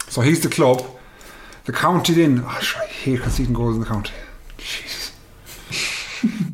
[0.07, 0.85] so he's the club.
[1.65, 4.13] The county then, oh, I hate conceding goals in the county.
[4.57, 5.11] Jesus.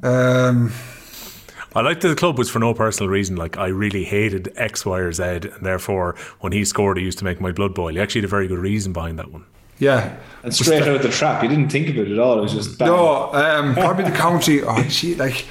[0.03, 0.73] um,
[1.75, 3.35] I liked that the club was for no personal reason.
[3.35, 7.17] Like I really hated X, Y, or Z, and therefore when he scored, he used
[7.19, 7.89] to make my blood boil.
[7.89, 9.45] He actually had a very good reason behind that one.
[9.79, 11.41] Yeah, and straight out of the trap.
[11.43, 12.37] You didn't think of it at all.
[12.37, 12.87] It was just bang.
[12.89, 13.33] no.
[13.33, 14.61] Um, probably the county.
[14.61, 15.45] Oh, gee, like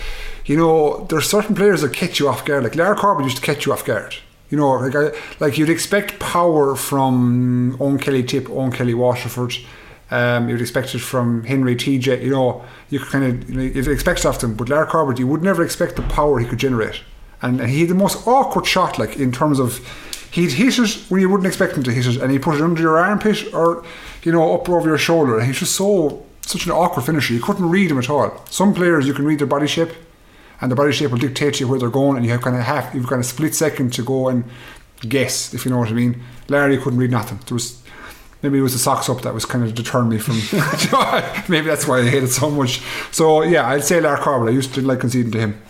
[0.47, 2.63] you know, there's certain players that catch you off guard.
[2.65, 4.15] Like Larry Corbett used to catch you off guard.
[4.49, 9.55] You know, like I, like you'd expect power from Eoin Kelly Tip, Eoin Kelly Waterford.
[10.13, 12.23] Um, you'd expect it from Henry TJ.
[12.23, 14.57] You know, you kind of you know, you'd expect stuff from him.
[14.59, 17.01] But Larry Corbett, you would never expect the power he could generate.
[17.41, 19.79] And, and he had the most awkward shot, like in terms of
[20.31, 22.61] he'd hit it when you wouldn't expect him to hit it, and he put it
[22.61, 23.85] under your armpit or
[24.23, 25.39] you know up over your shoulder.
[25.39, 27.33] And he's just so such an awkward finisher.
[27.33, 28.45] You couldn't read him at all.
[28.51, 29.93] Some players you can read their body shape,
[30.61, 32.57] and the body shape will dictate to you where they're going, and you have kind
[32.57, 34.45] of half, you've got a split second to go and
[35.01, 36.23] guess if you know what I mean.
[36.49, 37.41] Larry couldn't read nothing.
[37.47, 37.82] There was
[38.43, 40.35] maybe it was the socks up that was kind of deterring me from.
[41.49, 42.83] maybe that's why I hate it so much.
[43.11, 44.49] So yeah, I'd say Lark Corbett.
[44.49, 45.63] I used to like conceding to him.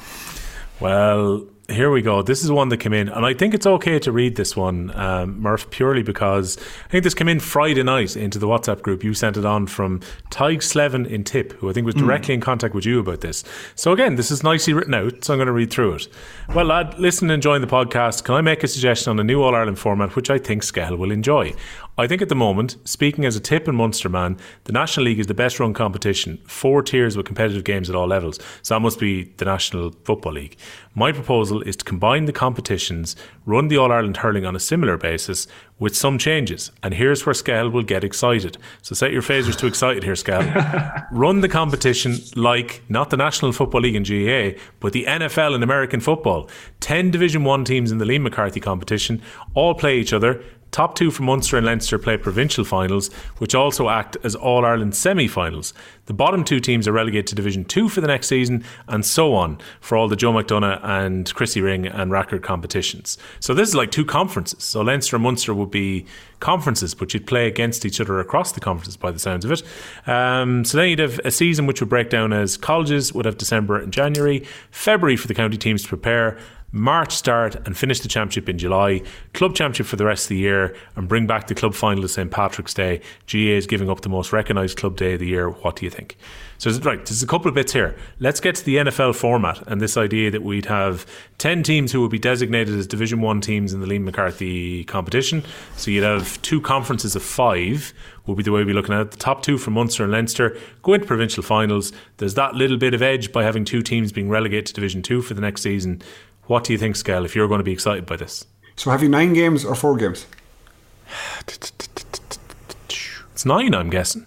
[0.80, 2.22] Well, here we go.
[2.22, 4.92] This is one that came in, and I think it's okay to read this one,
[4.94, 9.02] um, Murph, purely because I think this came in Friday night into the WhatsApp group.
[9.02, 12.36] You sent it on from Tig Slevin in Tip, who I think was directly mm.
[12.36, 13.44] in contact with you about this.
[13.74, 16.08] So again, this is nicely written out, so I'm going to read through it.
[16.54, 18.24] Well, lad, listen and enjoy the podcast.
[18.24, 20.96] Can I make a suggestion on a new All Ireland format, which I think Skell
[20.96, 21.54] will enjoy?
[21.98, 25.18] I think at the moment, speaking as a Tip and Munster man, the National League
[25.18, 28.38] is the best run competition, four tiers with competitive games at all levels.
[28.62, 30.56] So that must be the National Football League.
[30.94, 34.96] My proposal is to combine the competitions, run the All Ireland hurling on a similar
[34.96, 35.46] basis
[35.78, 36.72] with some changes.
[36.82, 38.56] And here's where Skell will get excited.
[38.80, 40.50] So set your phasers to excited here, Skell.
[41.12, 45.62] run the competition like not the National Football League and GAA, but the NFL and
[45.62, 46.48] American football.
[46.80, 49.20] 10 Division 1 teams in the Liam McCarthy competition
[49.52, 53.90] all play each other Top two from Munster and Leinster play provincial finals, which also
[53.90, 55.74] act as All Ireland semi finals.
[56.06, 59.34] The bottom two teams are relegated to Division 2 for the next season, and so
[59.34, 63.18] on for all the Joe McDonagh and Christy Ring and Rackard competitions.
[63.38, 64.64] So this is like two conferences.
[64.64, 66.06] So Leinster and Munster would be
[66.40, 69.62] conferences, but you'd play against each other across the conferences by the sounds of it.
[70.06, 73.36] Um, so then you'd have a season which would break down as colleges would have
[73.36, 76.38] December and January, February for the county teams to prepare,
[76.72, 79.02] March start and finish the championship in July,
[79.34, 82.08] club championship for the rest of the year, and bring back the club final to
[82.08, 83.02] St Patrick's Day.
[83.26, 85.50] GA is giving up the most recognised club day of the year.
[85.50, 86.16] What do you think?
[86.56, 87.96] So, right, there's a couple of bits here.
[88.20, 91.04] Let's get to the NFL format and this idea that we'd have
[91.38, 95.44] 10 teams who would be designated as Division 1 teams in the Liam McCarthy competition.
[95.76, 97.92] So, you'd have two conferences of five,
[98.26, 99.10] will be the way we'll be looking at it.
[99.10, 101.92] The top two from Munster and Leinster go into provincial finals.
[102.18, 105.22] There's that little bit of edge by having two teams being relegated to Division 2
[105.22, 106.00] for the next season
[106.52, 108.44] what do you think, Skell, if you're going to be excited by this?
[108.76, 110.26] So have you nine games or four games?
[113.32, 114.26] It's nine, I'm guessing.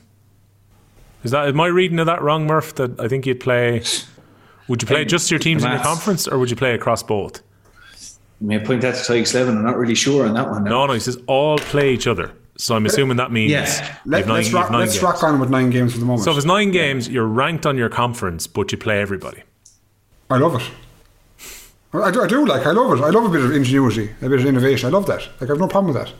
[1.24, 2.74] Is that am I reading of that wrong, Murph?
[2.76, 3.84] That I think you'd play.
[4.68, 7.44] Would you play just your teams in your conference, or would you play across both?
[8.42, 9.58] You may point that to Tig Slevin.
[9.58, 10.64] I'm not really sure on that one.
[10.64, 10.94] No, no.
[10.94, 12.34] He says all play each other.
[12.58, 13.98] So I'm assuming that means Yeah.
[14.06, 15.04] Let, you've nine, us rock, nine let's games.
[15.04, 16.24] rock on with nine games for the moment.
[16.24, 19.44] So if it's nine games, you're ranked on your conference, but you play everybody.
[20.32, 20.68] I love it.
[22.04, 22.66] I do, I do like.
[22.66, 23.04] I love it.
[23.04, 24.88] I love a bit of ingenuity, a bit of innovation.
[24.88, 25.22] I love that.
[25.40, 26.14] Like I have no problem with that.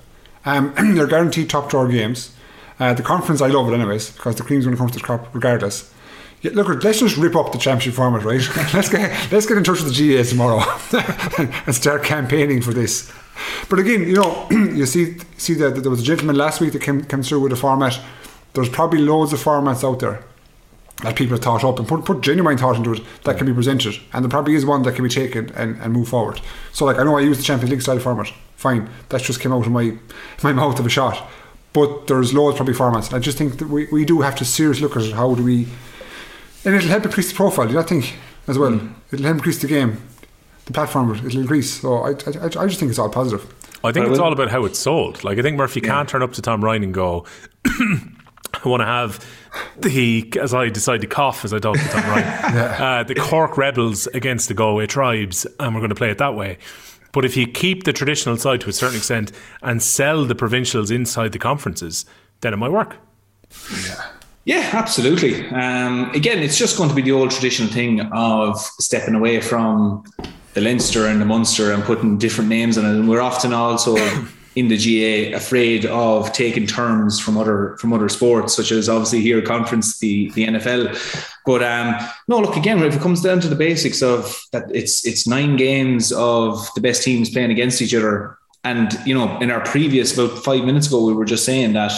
[0.46, 2.36] Um, they're guaranteed top drawer games.
[2.80, 5.04] Uh, the conference, I love it anyways because the cream's going to come to the
[5.04, 5.92] crop regardless.
[6.42, 8.42] Yeah, look, let's just rip up the championship format, right?
[8.74, 10.62] let's get let's get in touch with the GA tomorrow
[11.66, 13.12] and start campaigning for this.
[13.70, 16.82] But again, you know, you see see that there was a gentleman last week that
[16.82, 18.00] came came through with a format.
[18.54, 20.24] There's probably loads of formats out there
[21.04, 23.54] that people have thought up and put, put genuine thought into it that can be
[23.54, 23.96] presented.
[24.14, 26.40] And there probably is one that can be taken and, and move forward.
[26.72, 28.32] So like I know I use the Champions League style format.
[28.56, 28.90] Fine.
[29.10, 29.98] That just came out of my
[30.44, 31.30] my mouth of a shot.
[31.74, 33.14] But there's loads probably formats.
[33.14, 35.14] I just think that we, we do have to seriously look at it.
[35.14, 35.68] How do we
[36.64, 38.16] and it'll help increase the profile do you not think
[38.48, 38.72] as well.
[38.72, 38.94] Mm.
[39.12, 40.02] It'll help increase the game
[40.66, 41.82] the platform it'll increase.
[41.82, 43.44] So I, I, I just think it's all positive.
[43.84, 45.24] I think But I it's will- all about how it's sold.
[45.24, 47.26] Like I think Murphy can't turn up to Tom Ryan and go,
[48.66, 49.26] I want to have
[49.78, 53.58] the as I decide to cough as I talk to Tom Ryan, uh, the Cork
[53.58, 56.58] Rebels against the Galway Tribes, and we're going to play it that way.
[57.12, 60.92] But if you keep the traditional side to a certain extent and sell the provincials
[60.92, 62.06] inside the conferences,
[62.42, 62.98] then it might work.
[64.44, 65.48] Yeah, absolutely.
[65.48, 70.04] Um, again, it's just going to be the old traditional thing of stepping away from
[70.54, 72.90] the Leinster and the Munster and putting different names on it.
[72.90, 73.96] And we're often also
[74.56, 79.22] in the GA afraid of taking terms from other from other sports, such as obviously
[79.22, 80.96] here conference the the NFL.
[81.46, 81.96] But um,
[82.28, 85.58] no, look again, if it comes down to the basics of that, it's it's nine
[85.58, 88.38] games of the best teams playing against each other.
[88.64, 91.92] And you know, in our previous about five minutes ago, we were just saying that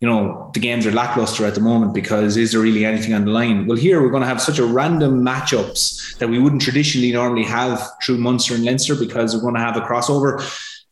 [0.00, 3.26] you know, the games are lackluster at the moment because is there really anything on
[3.26, 3.66] the line?
[3.66, 7.44] Well, here we're going to have such a random matchups that we wouldn't traditionally normally
[7.44, 10.40] have through Munster and Leinster because we're going to have a crossover.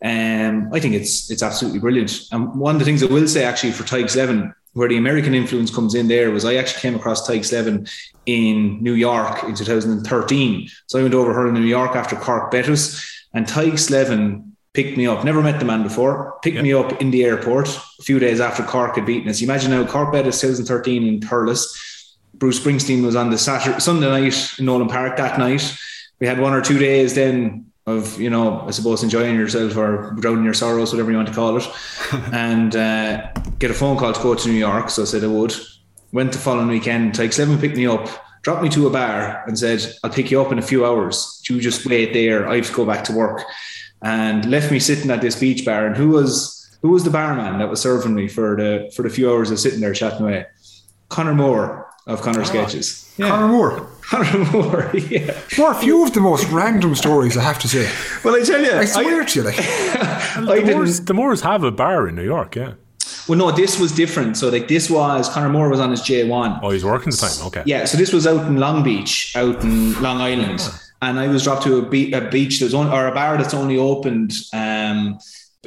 [0.03, 2.13] Um, I think it's it's absolutely brilliant.
[2.31, 5.35] And one of the things I will say actually for Tig Slevin, where the American
[5.35, 7.87] influence comes in there, was I actually came across Tig Slevin
[8.27, 10.69] in New York in 2013.
[10.87, 14.57] So I went over her in New York after Cork bet us, and Tig Slevin
[14.73, 15.25] picked me up.
[15.25, 16.39] Never met the man before.
[16.43, 19.41] Picked me up in the airport a few days after Cork had beaten us.
[19.41, 21.67] You imagine now Cork bet us 2013 in Thurles.
[22.35, 25.77] Bruce Springsteen was on the Saturday, Sunday night in Nowlan Park that night.
[26.21, 30.13] We had one or two days then of, you know, I suppose enjoying yourself or
[30.21, 31.67] drowning your sorrows, whatever you want to call it,
[32.33, 34.91] and uh, get a phone call to go to New York.
[34.91, 35.55] So I said I would.
[36.13, 37.15] Went the following weekend.
[37.15, 38.09] Tyke Seven picked me up,
[38.43, 41.43] dropped me to a bar, and said, "I'll pick you up in a few hours.
[41.49, 42.49] You just wait there.
[42.49, 43.43] I have to go back to work."
[44.01, 45.87] And left me sitting at this beach bar.
[45.87, 49.11] And who was who was the barman that was serving me for the for the
[49.11, 50.47] few hours of sitting there chatting away?
[51.11, 53.05] Conor Moore of Conor Sketches.
[53.19, 55.39] Conor Moore Conor Moore, yeah.
[55.59, 57.91] More a few of the most random stories I have to say
[58.25, 61.15] Well, I tell you, I swear I, to you like I The didn't- Moors, the
[61.15, 62.73] Moors have a bar in New York, yeah.
[63.29, 64.37] Well, no, this was different.
[64.39, 66.59] So, like, this was Conor Moore was on his J one.
[66.63, 67.47] Oh, he's working the time.
[67.49, 67.63] Okay.
[67.67, 70.61] Yeah, so this was out in Long Beach, out in Long Island,
[71.03, 73.53] and I was dropped to a, be- a beach that's on, or a bar that's
[73.55, 75.19] only opened um,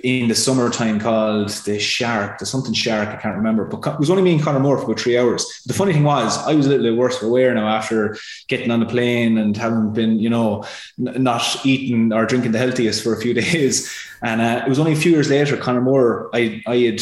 [0.04, 3.66] in the summertime called the Shark, the something Shark, I can't remember.
[3.66, 5.64] But it was only me and Conor Moore for about three hours.
[5.66, 8.72] The funny thing was, I was a little bit worse for wear now after getting
[8.72, 10.64] on the plane and having been, you know,
[10.98, 13.94] n- not eating or drinking the healthiest for a few days.
[14.24, 17.02] And uh, it was only a few years later, Conor Moore, I, I had.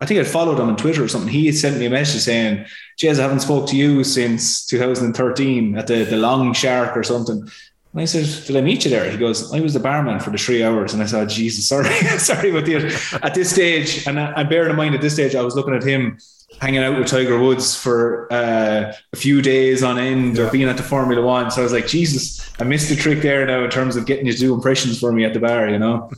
[0.00, 1.28] I think I'd followed him on Twitter or something.
[1.28, 2.66] He had sent me a message saying,
[3.02, 7.48] Jez, I haven't spoke to you since 2013 at the, the Long Shark or something.
[7.92, 9.10] And I said, Did I meet you there?
[9.10, 10.92] He goes, I was the barman for the three hours.
[10.92, 14.06] And I said, Jesus, sorry, sorry about the at this stage.
[14.06, 16.18] And I, and bearing in mind at this stage, I was looking at him
[16.60, 20.76] hanging out with Tiger Woods for uh, a few days on end or being at
[20.76, 21.50] the Formula One.
[21.50, 24.26] So I was like, Jesus, I missed the trick there now in terms of getting
[24.26, 26.10] you to do impressions for me at the bar, you know?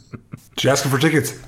[0.56, 1.38] Did you ask him for tickets?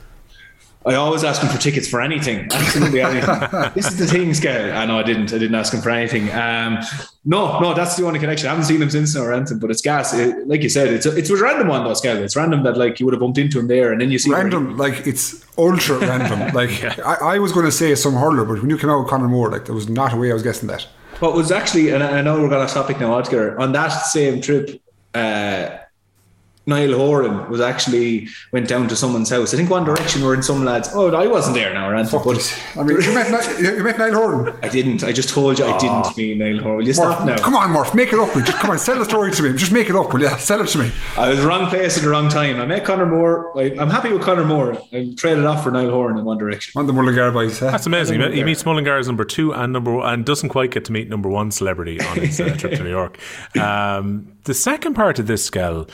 [0.85, 3.39] I always ask him for tickets for anything, absolutely anything.
[3.75, 4.73] this is the thing, Skell.
[4.77, 5.33] I know I didn't.
[5.33, 6.31] I didn't ask him for anything.
[6.33, 6.79] Um,
[7.25, 8.49] no, no, that's the only connection.
[8.49, 10.13] I haven't seen him since or anything, but it's gas.
[10.13, 12.17] It, like you said, it's a, it's a random one though, Skell.
[12.17, 14.33] It's random that like you would have bumped into him there, and then you see
[14.33, 16.43] Random, like it's ultra random.
[16.53, 19.09] Like I, I was going to say some hurler, but when you came out with
[19.09, 20.83] Conor Moore, like there was not a way I was guessing that.
[21.21, 23.59] What was actually, and I know we're going to topic now altogether.
[23.61, 24.83] On that same trip,
[25.15, 25.79] uh,
[26.67, 29.53] Niall Horan was actually went down to someone's house.
[29.53, 30.91] I think One Direction were in some lads.
[30.95, 32.63] Oh, I wasn't there now, or anything, Fuck but.
[32.77, 34.57] I mean, you met, Ni- you met Niall Horan.
[34.63, 35.03] I didn't.
[35.03, 36.77] I just told you I didn't mean Niall Horan.
[36.79, 37.37] Will you stop now?
[37.39, 38.33] Come on, Murph, make it up.
[38.35, 39.57] Just come on, sell the story to me.
[39.59, 40.29] Just make it up, will you?
[40.39, 40.93] Sell it to me.
[41.17, 42.61] I was wrong place at the wrong time.
[42.61, 43.59] I met Conor Moore.
[43.59, 44.81] I, I'm happy with Conor Moore.
[44.93, 46.79] I traded off for Niall Horan in One Direction.
[46.79, 47.59] On the Mullingar boys.
[47.59, 47.73] Huh?
[47.73, 48.21] That's amazing.
[48.21, 50.93] He, met- he meets Mullingar as number two and number and doesn't quite get to
[50.93, 53.19] meet number one celebrity on his uh, trip to New York.
[53.61, 55.87] Um, the second part of this, Skell,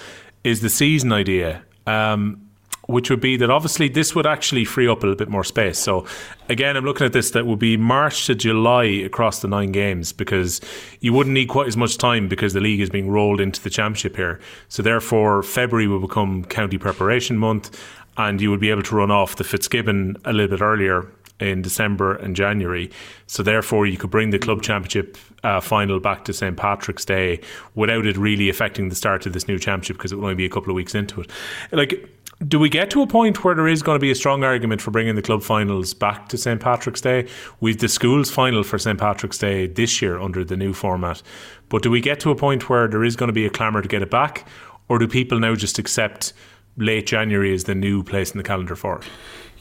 [0.45, 1.63] is the season idea.
[1.87, 2.49] Um,
[2.89, 5.79] which would be that obviously this would actually free up a little bit more space.
[5.79, 6.07] So,
[6.49, 10.11] again, I'm looking at this that would be March to July across the nine games
[10.11, 10.63] because
[11.01, 13.69] you wouldn't need quite as much time because the league is being rolled into the
[13.69, 14.41] championship here.
[14.69, 17.79] So, therefore, February will become county preparation month
[18.17, 21.07] and you would be able to run off the Fitzgibbon a little bit earlier
[21.41, 22.91] in December and January.
[23.27, 27.41] So therefore, you could bring the club championship uh, final back to St Patrick's Day
[27.75, 30.47] without it really affecting the start of this new championship because it will only be
[30.47, 31.31] a couple of weeks into it.
[31.71, 32.09] Like
[32.47, 34.81] do we get to a point where there is going to be a strong argument
[34.81, 37.27] for bringing the club finals back to St Patrick's Day?
[37.61, 41.21] We've the schools final for St Patrick's Day this year under the new format,
[41.69, 43.83] but do we get to a point where there is going to be a clamour
[43.83, 44.47] to get it back,
[44.89, 46.33] or do people now just accept
[46.77, 49.05] late January as the new place in the calendar for it?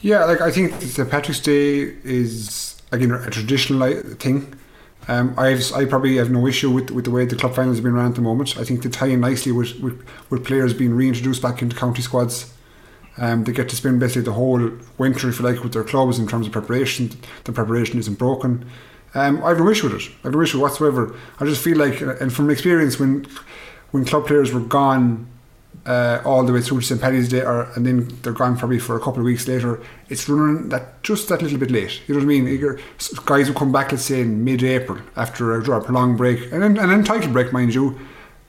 [0.00, 4.54] Yeah, like I think St Patrick's Day is again a traditional thing.
[5.08, 7.84] Um, I've, I probably have no issue with with the way the club finals have
[7.84, 8.56] been run at the moment.
[8.58, 12.02] I think they tie in nicely with, with, with players being reintroduced back into county
[12.02, 12.52] squads
[13.20, 16.18] um, they get to spend basically the whole winter, if you like, with their clubs
[16.18, 17.10] in terms of preparation.
[17.44, 18.64] The preparation isn't broken.
[19.14, 20.10] Um, I have no issue with it.
[20.22, 21.14] I have no issue whatsoever.
[21.40, 23.26] I just feel like, and from experience, when
[23.90, 25.26] when club players were gone
[25.86, 28.78] uh, all the way through to St Paddy's Day, or, and then they're gone probably
[28.78, 32.02] for a couple of weeks later, it's running that just that little bit late.
[32.06, 32.46] You know what I mean?
[32.46, 32.78] You're,
[33.24, 36.78] guys will come back, let's say, in mid-April after a, a prolonged break, and an,
[36.78, 37.98] an entitled break, mind you,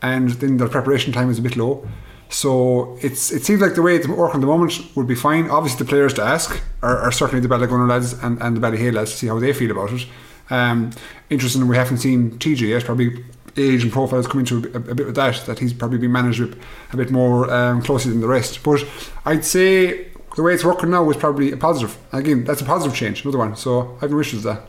[0.01, 1.87] and then their preparation time is a bit low.
[2.29, 5.49] So it's it seems like the way it's working at the moment would be fine.
[5.49, 8.93] Obviously, the players to ask are, are certainly the Ballygunner lads and, and the Ballyhale
[8.93, 10.05] lads to see how they feel about it.
[10.51, 10.91] Um,
[11.29, 12.85] interesting, we haven't seen TJ yet.
[12.85, 13.23] Probably
[13.59, 15.43] age and profile has come into a, a, bit with that.
[15.45, 18.63] That he's probably been managed a bit more um, closely than the rest.
[18.63, 18.85] But
[19.25, 21.97] I'd say the way it's working now is probably a positive.
[22.11, 23.23] Again, that's a positive change.
[23.23, 23.55] Another one.
[23.55, 24.67] So I have no issues with that.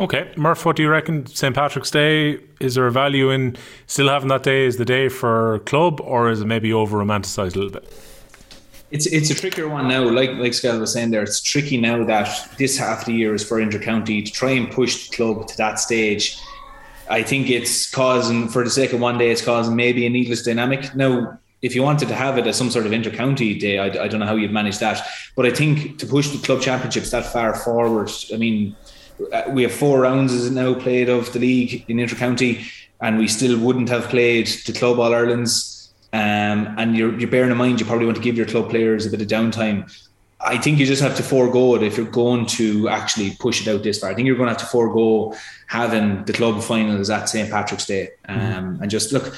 [0.00, 1.26] Okay, Murph, what do you reckon?
[1.26, 5.08] St Patrick's Day, is there a value in still having that day as the day
[5.08, 7.92] for club, or is it maybe over romanticised a little bit?
[8.90, 10.02] It's it's a trickier one now.
[10.02, 13.34] Like like Scott was saying there, it's tricky now that this half of the year
[13.34, 16.38] is for intercounty to try and push the club to that stage.
[17.08, 20.42] I think it's causing, for the sake of one day, it's causing maybe a needless
[20.42, 20.94] dynamic.
[20.94, 24.08] Now, if you wanted to have it as some sort of intercounty day, I, I
[24.08, 25.06] don't know how you'd manage that.
[25.36, 28.76] But I think to push the club championships that far forward, I mean,
[29.32, 32.64] uh, we have four rounds as now played of the league in intercounty,
[33.00, 35.92] and we still wouldn't have played the club All Irelands.
[36.14, 39.06] Um, and you're, you're bearing in mind you probably want to give your club players
[39.06, 39.90] a bit of downtime.
[40.44, 43.72] I think you just have to forego it if you're going to actually push it
[43.72, 44.10] out this far.
[44.10, 45.34] I think you're going to have to forego
[45.68, 48.82] having the club finals at St Patrick's Day, um, mm-hmm.
[48.82, 49.36] and just look.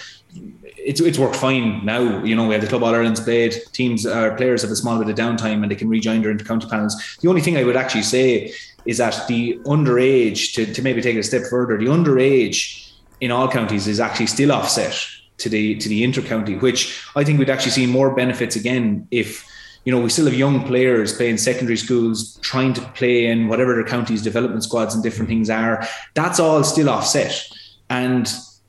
[0.76, 2.22] It's, it's worked fine now.
[2.22, 3.54] You know, we have the Club All Ireland's played.
[3.72, 6.34] Teams, our uh, players have a small bit of downtime and they can rejoin their
[6.34, 7.16] intercounty panels.
[7.22, 8.52] The only thing I would actually say
[8.84, 13.30] is that the underage, to, to maybe take it a step further, the underage in
[13.30, 14.94] all counties is actually still offset
[15.38, 19.48] to the to the intercounty, which I think we'd actually see more benefits again if
[19.84, 23.74] you know we still have young players playing secondary schools, trying to play in whatever
[23.74, 25.86] their county's development squads and different things are.
[26.14, 27.48] That's all still offset,
[27.90, 28.26] and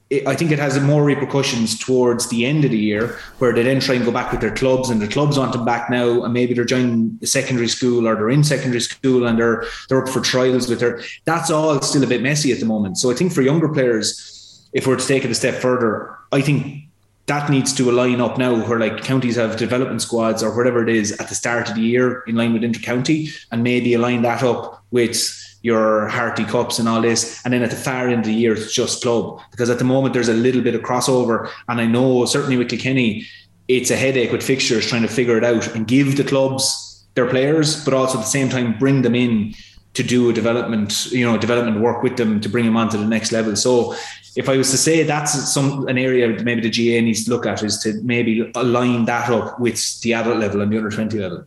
[0.09, 3.63] it, I think it has more repercussions towards the end of the year where they
[3.63, 6.23] then try and go back with their clubs and the clubs want them back now
[6.23, 10.03] and maybe they're joining the secondary school or they're in secondary school and they're they're
[10.03, 12.97] up for trials with their that's all still a bit messy at the moment.
[12.97, 16.41] So I think for younger players, if we're to take it a step further, I
[16.41, 16.84] think
[17.27, 20.89] that needs to align up now where like counties have development squads or whatever it
[20.89, 24.43] is at the start of the year in line with intercounty and maybe align that
[24.43, 27.43] up with your Harty Cups and all this.
[27.43, 29.41] And then at the far end of the year, it's just club.
[29.49, 31.49] Because at the moment, there's a little bit of crossover.
[31.67, 33.25] And I know certainly with Kilkenny,
[33.67, 37.27] it's a headache with fixtures trying to figure it out and give the clubs their
[37.27, 39.55] players, but also at the same time bring them in
[39.95, 42.97] to do a development, you know, development work with them to bring them on to
[42.97, 43.55] the next level.
[43.55, 43.95] So
[44.35, 47.45] if I was to say that's some an area maybe the GAA needs to look
[47.45, 51.17] at is to maybe align that up with the adult level and the under 20
[51.19, 51.45] level.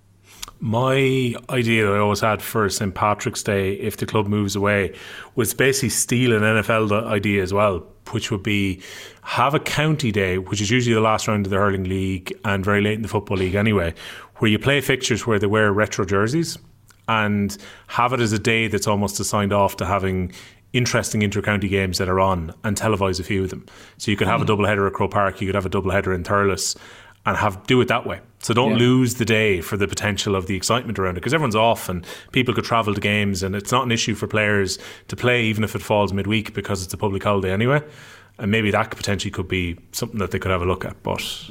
[0.60, 4.96] My idea that I always had for St Patrick's Day, if the club moves away,
[5.36, 8.82] was basically steal an NFL idea as well, which would be
[9.22, 12.64] have a county day, which is usually the last round of the hurling league and
[12.64, 13.94] very late in the football league anyway,
[14.36, 16.58] where you play fixtures where they wear retro jerseys
[17.06, 20.32] and have it as a day that's almost assigned off to having
[20.72, 23.66] interesting intercounty games that are on and televise a few of them.
[23.96, 24.44] So you could have mm.
[24.44, 26.76] a double header at Croke Park, you could have a double header in Thurles,
[27.26, 28.20] and have do it that way.
[28.40, 28.78] So don't yeah.
[28.78, 32.06] lose the day for the potential of the excitement around it because everyone's off and
[32.32, 35.64] people could travel to games and it's not an issue for players to play even
[35.64, 37.82] if it falls midweek because it's a public holiday anyway.
[38.38, 41.02] And maybe that potentially could be something that they could have a look at.
[41.02, 41.50] But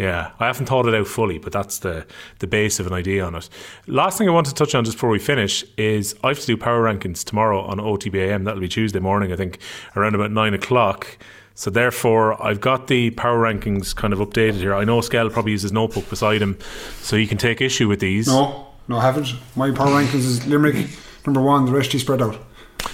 [0.00, 2.06] yeah, I haven't thought it out fully, but that's the
[2.38, 3.50] the base of an idea on it.
[3.86, 6.46] Last thing I want to touch on just before we finish is I have to
[6.46, 8.44] do power rankings tomorrow on OTB AM.
[8.44, 9.58] That'll be Tuesday morning, I think,
[9.94, 11.18] around about nine o'clock.
[11.54, 14.74] So therefore, I've got the power rankings kind of updated here.
[14.74, 16.58] I know Skell probably uses notebook beside him,
[17.02, 18.26] so he can take issue with these.
[18.26, 19.34] No, no, I haven't.
[19.54, 20.88] My power rankings is Limerick
[21.26, 21.66] number one.
[21.66, 22.38] The rest is spread out.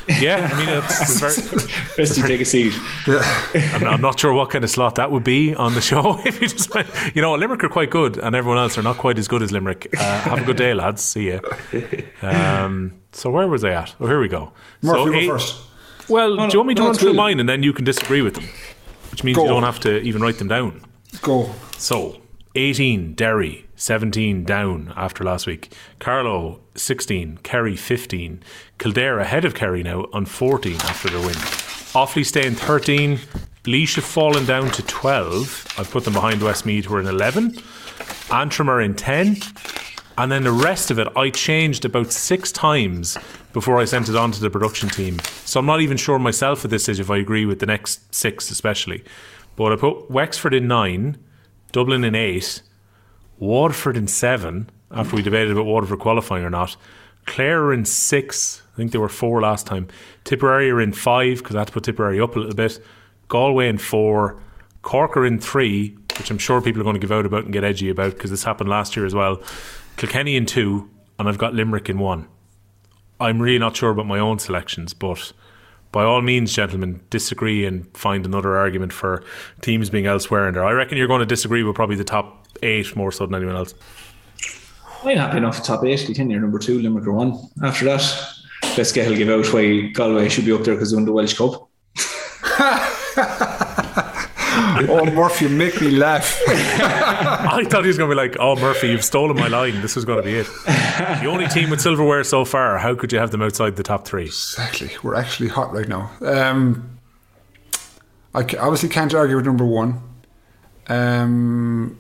[0.09, 2.73] Yeah, I mean, it's very, Best you take a seat.
[3.75, 6.21] I'm, not, I'm not sure what kind of slot that would be on the show.
[6.25, 8.99] If you just went, you know, Limerick are quite good, and everyone else are not
[8.99, 9.89] quite as good as Limerick.
[9.99, 11.03] Uh, have a good day, lads.
[11.03, 11.41] See you.
[12.23, 13.95] Um, so where was I at?
[14.01, 14.53] Oh, here we go.
[14.83, 15.57] Murphy, so go eight- first.
[16.09, 17.17] Well, No, do you want me to no, run through good.
[17.17, 18.45] mine and then you can disagree with them?
[19.11, 19.43] Which means Go.
[19.43, 20.85] you don't have to even write them down.
[21.21, 21.51] Go.
[21.79, 22.21] So,
[22.57, 25.71] 18, Derry, 17 down after last week.
[25.99, 27.39] Carlow, 16.
[27.43, 28.43] Kerry, 15.
[28.79, 31.35] Kildare ahead of Kerry now on 14 after their win.
[31.95, 33.19] Offaly staying 13.
[33.67, 35.75] Laois have fallen down to 12.
[35.79, 37.59] I've put them behind Westmeath, who are in 11.
[38.33, 39.37] Antrim are in 10.
[40.17, 43.19] And then the rest of it, I changed about six times
[43.53, 45.19] before I sent it on to the production team.
[45.45, 48.15] So I'm not even sure myself at this stage if I agree with the next
[48.15, 49.05] six, especially.
[49.57, 51.19] But I put Wexford in nine,
[51.73, 52.63] Dublin in eight,
[53.39, 56.77] Waterford in seven, after we debated about Waterford qualifying or not.
[57.27, 58.63] Clare are in six.
[58.73, 59.89] I think they were four last time.
[60.25, 62.79] Tipperary are in five because I had to put Tipperary up a little bit.
[63.29, 64.41] Galway in four.
[64.83, 67.53] Cork are in three, which I'm sure people are going to give out about and
[67.53, 69.43] get edgy about because this happened last year as well.
[69.97, 70.89] Kilkenny in two,
[71.19, 72.29] and I've got Limerick in one.
[73.19, 75.33] I'm really not sure about my own selections, but
[75.97, 79.25] by all means, gentlemen, disagree and find another argument for
[79.63, 80.63] teams being elsewhere in there.
[80.63, 83.57] I reckon you're going to disagree with probably the top eight more so than anyone
[83.57, 83.73] else.
[85.03, 86.01] I'm happy enough top eight.
[86.01, 87.41] Kilkenny are number two, Limerick are one.
[87.65, 88.03] After that,
[88.77, 91.33] let's get give out why Galway should be up there because they won the Walsh
[91.33, 91.67] Cup.
[94.97, 96.41] Oh, Murphy, you make me laugh.
[96.47, 99.81] I thought he was going to be like, "Oh, Murphy, you've stolen my line.
[99.83, 102.79] This is going to be it." the only team with silverware so far.
[102.79, 104.27] How could you have them outside the top three?
[104.27, 104.91] Exactly.
[105.03, 106.11] We're actually hot right now.
[106.21, 106.99] Um,
[108.35, 110.01] I obviously can't argue with number one.
[110.89, 111.99] Um,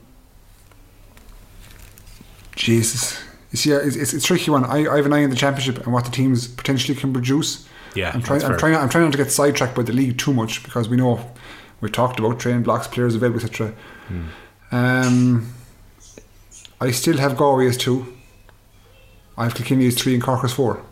[2.54, 3.20] Jesus.
[3.52, 4.64] You see, it's, it's, it's a tricky one.
[4.64, 7.66] I, I have an eye on the championship and what the teams potentially can produce.
[7.94, 8.44] Yeah, I'm trying.
[8.44, 8.76] I'm trying.
[8.76, 11.18] I'm trying not to get sidetracked by the league too much because we know
[11.80, 13.72] we talked about training blocks, players available, etc.
[14.72, 15.52] Um,
[16.80, 18.12] I still have Galway as two.
[19.36, 20.82] I have Kilkenny as three and Cork as four.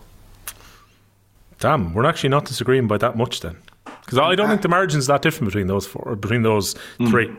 [1.58, 3.56] Damn, we're actually not disagreeing by that much then,
[4.02, 6.74] because I don't think the margin's that different between those four, between those
[7.08, 7.34] three.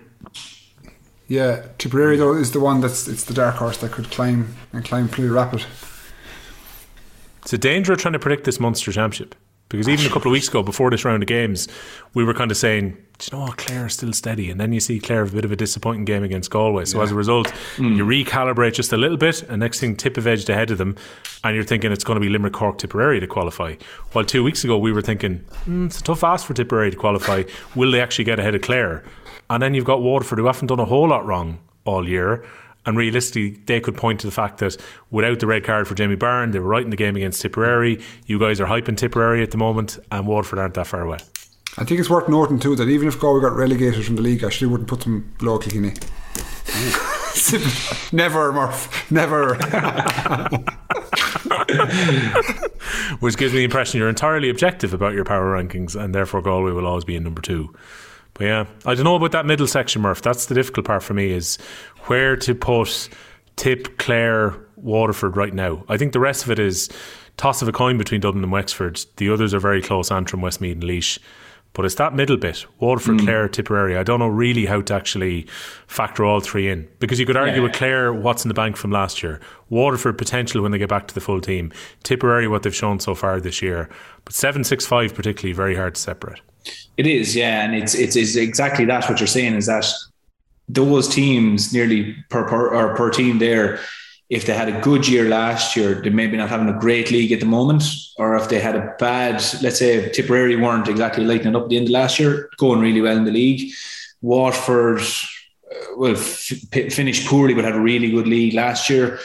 [1.27, 4.83] Yeah, Tipperary though is the one that's it's the dark horse that could climb and
[4.83, 5.63] climb pretty rapid.
[7.41, 9.35] It's a danger of trying to predict this Munster Championship
[9.69, 11.67] because even a couple of weeks ago, before this round of games,
[12.13, 14.71] we were kind of saying, "Do you know what, Clare is still steady," and then
[14.73, 16.85] you see Clare have a bit of a disappointing game against Galway.
[16.85, 20.27] So as a result, you recalibrate just a little bit, and next thing, tip of
[20.27, 20.95] edged ahead of them,
[21.43, 23.75] and you're thinking it's going to be Limerick, Cork, Tipperary to qualify.
[24.11, 26.97] While two weeks ago, we were thinking mm, it's a tough ask for Tipperary to
[26.97, 27.43] qualify.
[27.75, 29.03] Will they actually get ahead of Clare?
[29.49, 32.43] And then you've got Waterford, who haven't done a whole lot wrong all year.
[32.85, 34.77] And realistically, they could point to the fact that
[35.09, 38.01] without the red card for Jamie Byrne, they were right in the game against Tipperary.
[38.27, 41.17] You guys are hyping Tipperary at the moment, and Waterford aren't that far away.
[41.77, 44.43] I think it's worth noting too that even if Galway got relegated from the league,
[44.43, 45.93] I actually wouldn't put them below Kilkenny.
[48.13, 49.11] never, Murph.
[49.11, 49.55] Never.
[53.19, 56.71] Which gives me the impression you're entirely objective about your power rankings, and therefore Galway
[56.71, 57.73] will always be in number two.
[58.35, 60.21] But yeah, I don't know about that middle section, Murph.
[60.21, 61.57] That's the difficult part for me is
[62.05, 63.09] where to put
[63.55, 65.83] Tip, Clare, Waterford right now.
[65.87, 66.89] I think the rest of it is
[67.37, 69.03] toss of a coin between Dublin and Wexford.
[69.17, 71.17] The others are very close Antrim, Westmeath, and Laois.
[71.71, 73.25] But it's that middle bit Waterford, hmm.
[73.25, 73.97] Clare, Tipperary.
[73.97, 75.45] I don't know really how to actually
[75.87, 76.87] factor all three in.
[76.99, 80.61] Because you could argue with Clare what's in the bank from last year, Waterford potential
[80.61, 81.73] when they get back to the full team,
[82.03, 83.89] Tipperary what they've shown so far this year.
[84.23, 86.41] But 7 6 5 particularly very hard to separate.
[86.97, 89.09] It is, yeah, and it's it's, it's exactly that.
[89.09, 89.85] What you're saying is that
[90.67, 93.79] those teams nearly per, per or per team there.
[94.27, 97.31] If they had a good year last year, they maybe not having a great league
[97.31, 97.83] at the moment,
[98.17, 101.77] or if they had a bad, let's say Tipperary weren't exactly lighting up at the
[101.77, 103.71] end of last year, going really well in the league.
[104.21, 109.19] Waterford, uh, well, f- finished poorly, but had a really good league last year.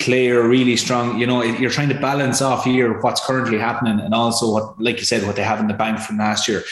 [0.00, 1.18] Clare really strong.
[1.18, 4.98] You know, you're trying to balance off here what's currently happening and also what, like
[4.98, 6.64] you said, what they have in the bank from last year.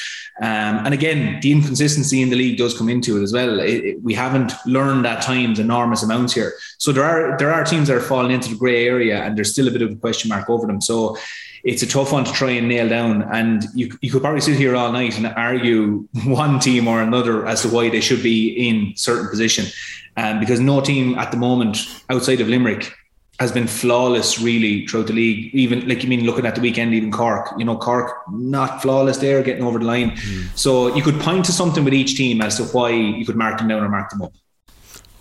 [0.42, 3.60] Um, and again, the inconsistency in the league does come into it as well.
[3.60, 6.54] It, it- we haven't learned at times enormous amounts here.
[6.78, 9.52] So there are there are teams that are falling into the grey area, and there's
[9.52, 10.80] still a bit of a question mark over them.
[10.80, 11.16] So
[11.62, 13.22] it's a tough one to try and nail down.
[13.30, 17.46] And you you could probably sit here all night and argue one team or another
[17.46, 19.66] as to why they should be in certain position,
[20.16, 21.76] um, because no team at the moment
[22.08, 22.90] outside of Limerick
[23.40, 25.52] has been flawless really throughout the league.
[25.54, 29.16] Even like you mean looking at the weekend, even Cork, you know, Cork not flawless
[29.16, 30.10] there, getting over the line.
[30.10, 30.58] Mm.
[30.58, 33.56] So you could point to something with each team as to why you could mark
[33.56, 34.34] them down or mark them up.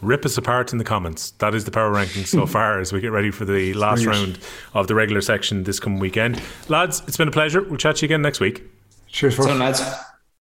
[0.01, 1.31] Rip us apart in the comments.
[1.39, 4.37] That is the power ranking so far as we get ready for the last round
[4.73, 6.41] of the regular section this coming weekend.
[6.67, 7.61] Lads, it's been a pleasure.
[7.61, 8.63] We'll chat to you again next week.
[9.07, 9.81] Cheers, for lads.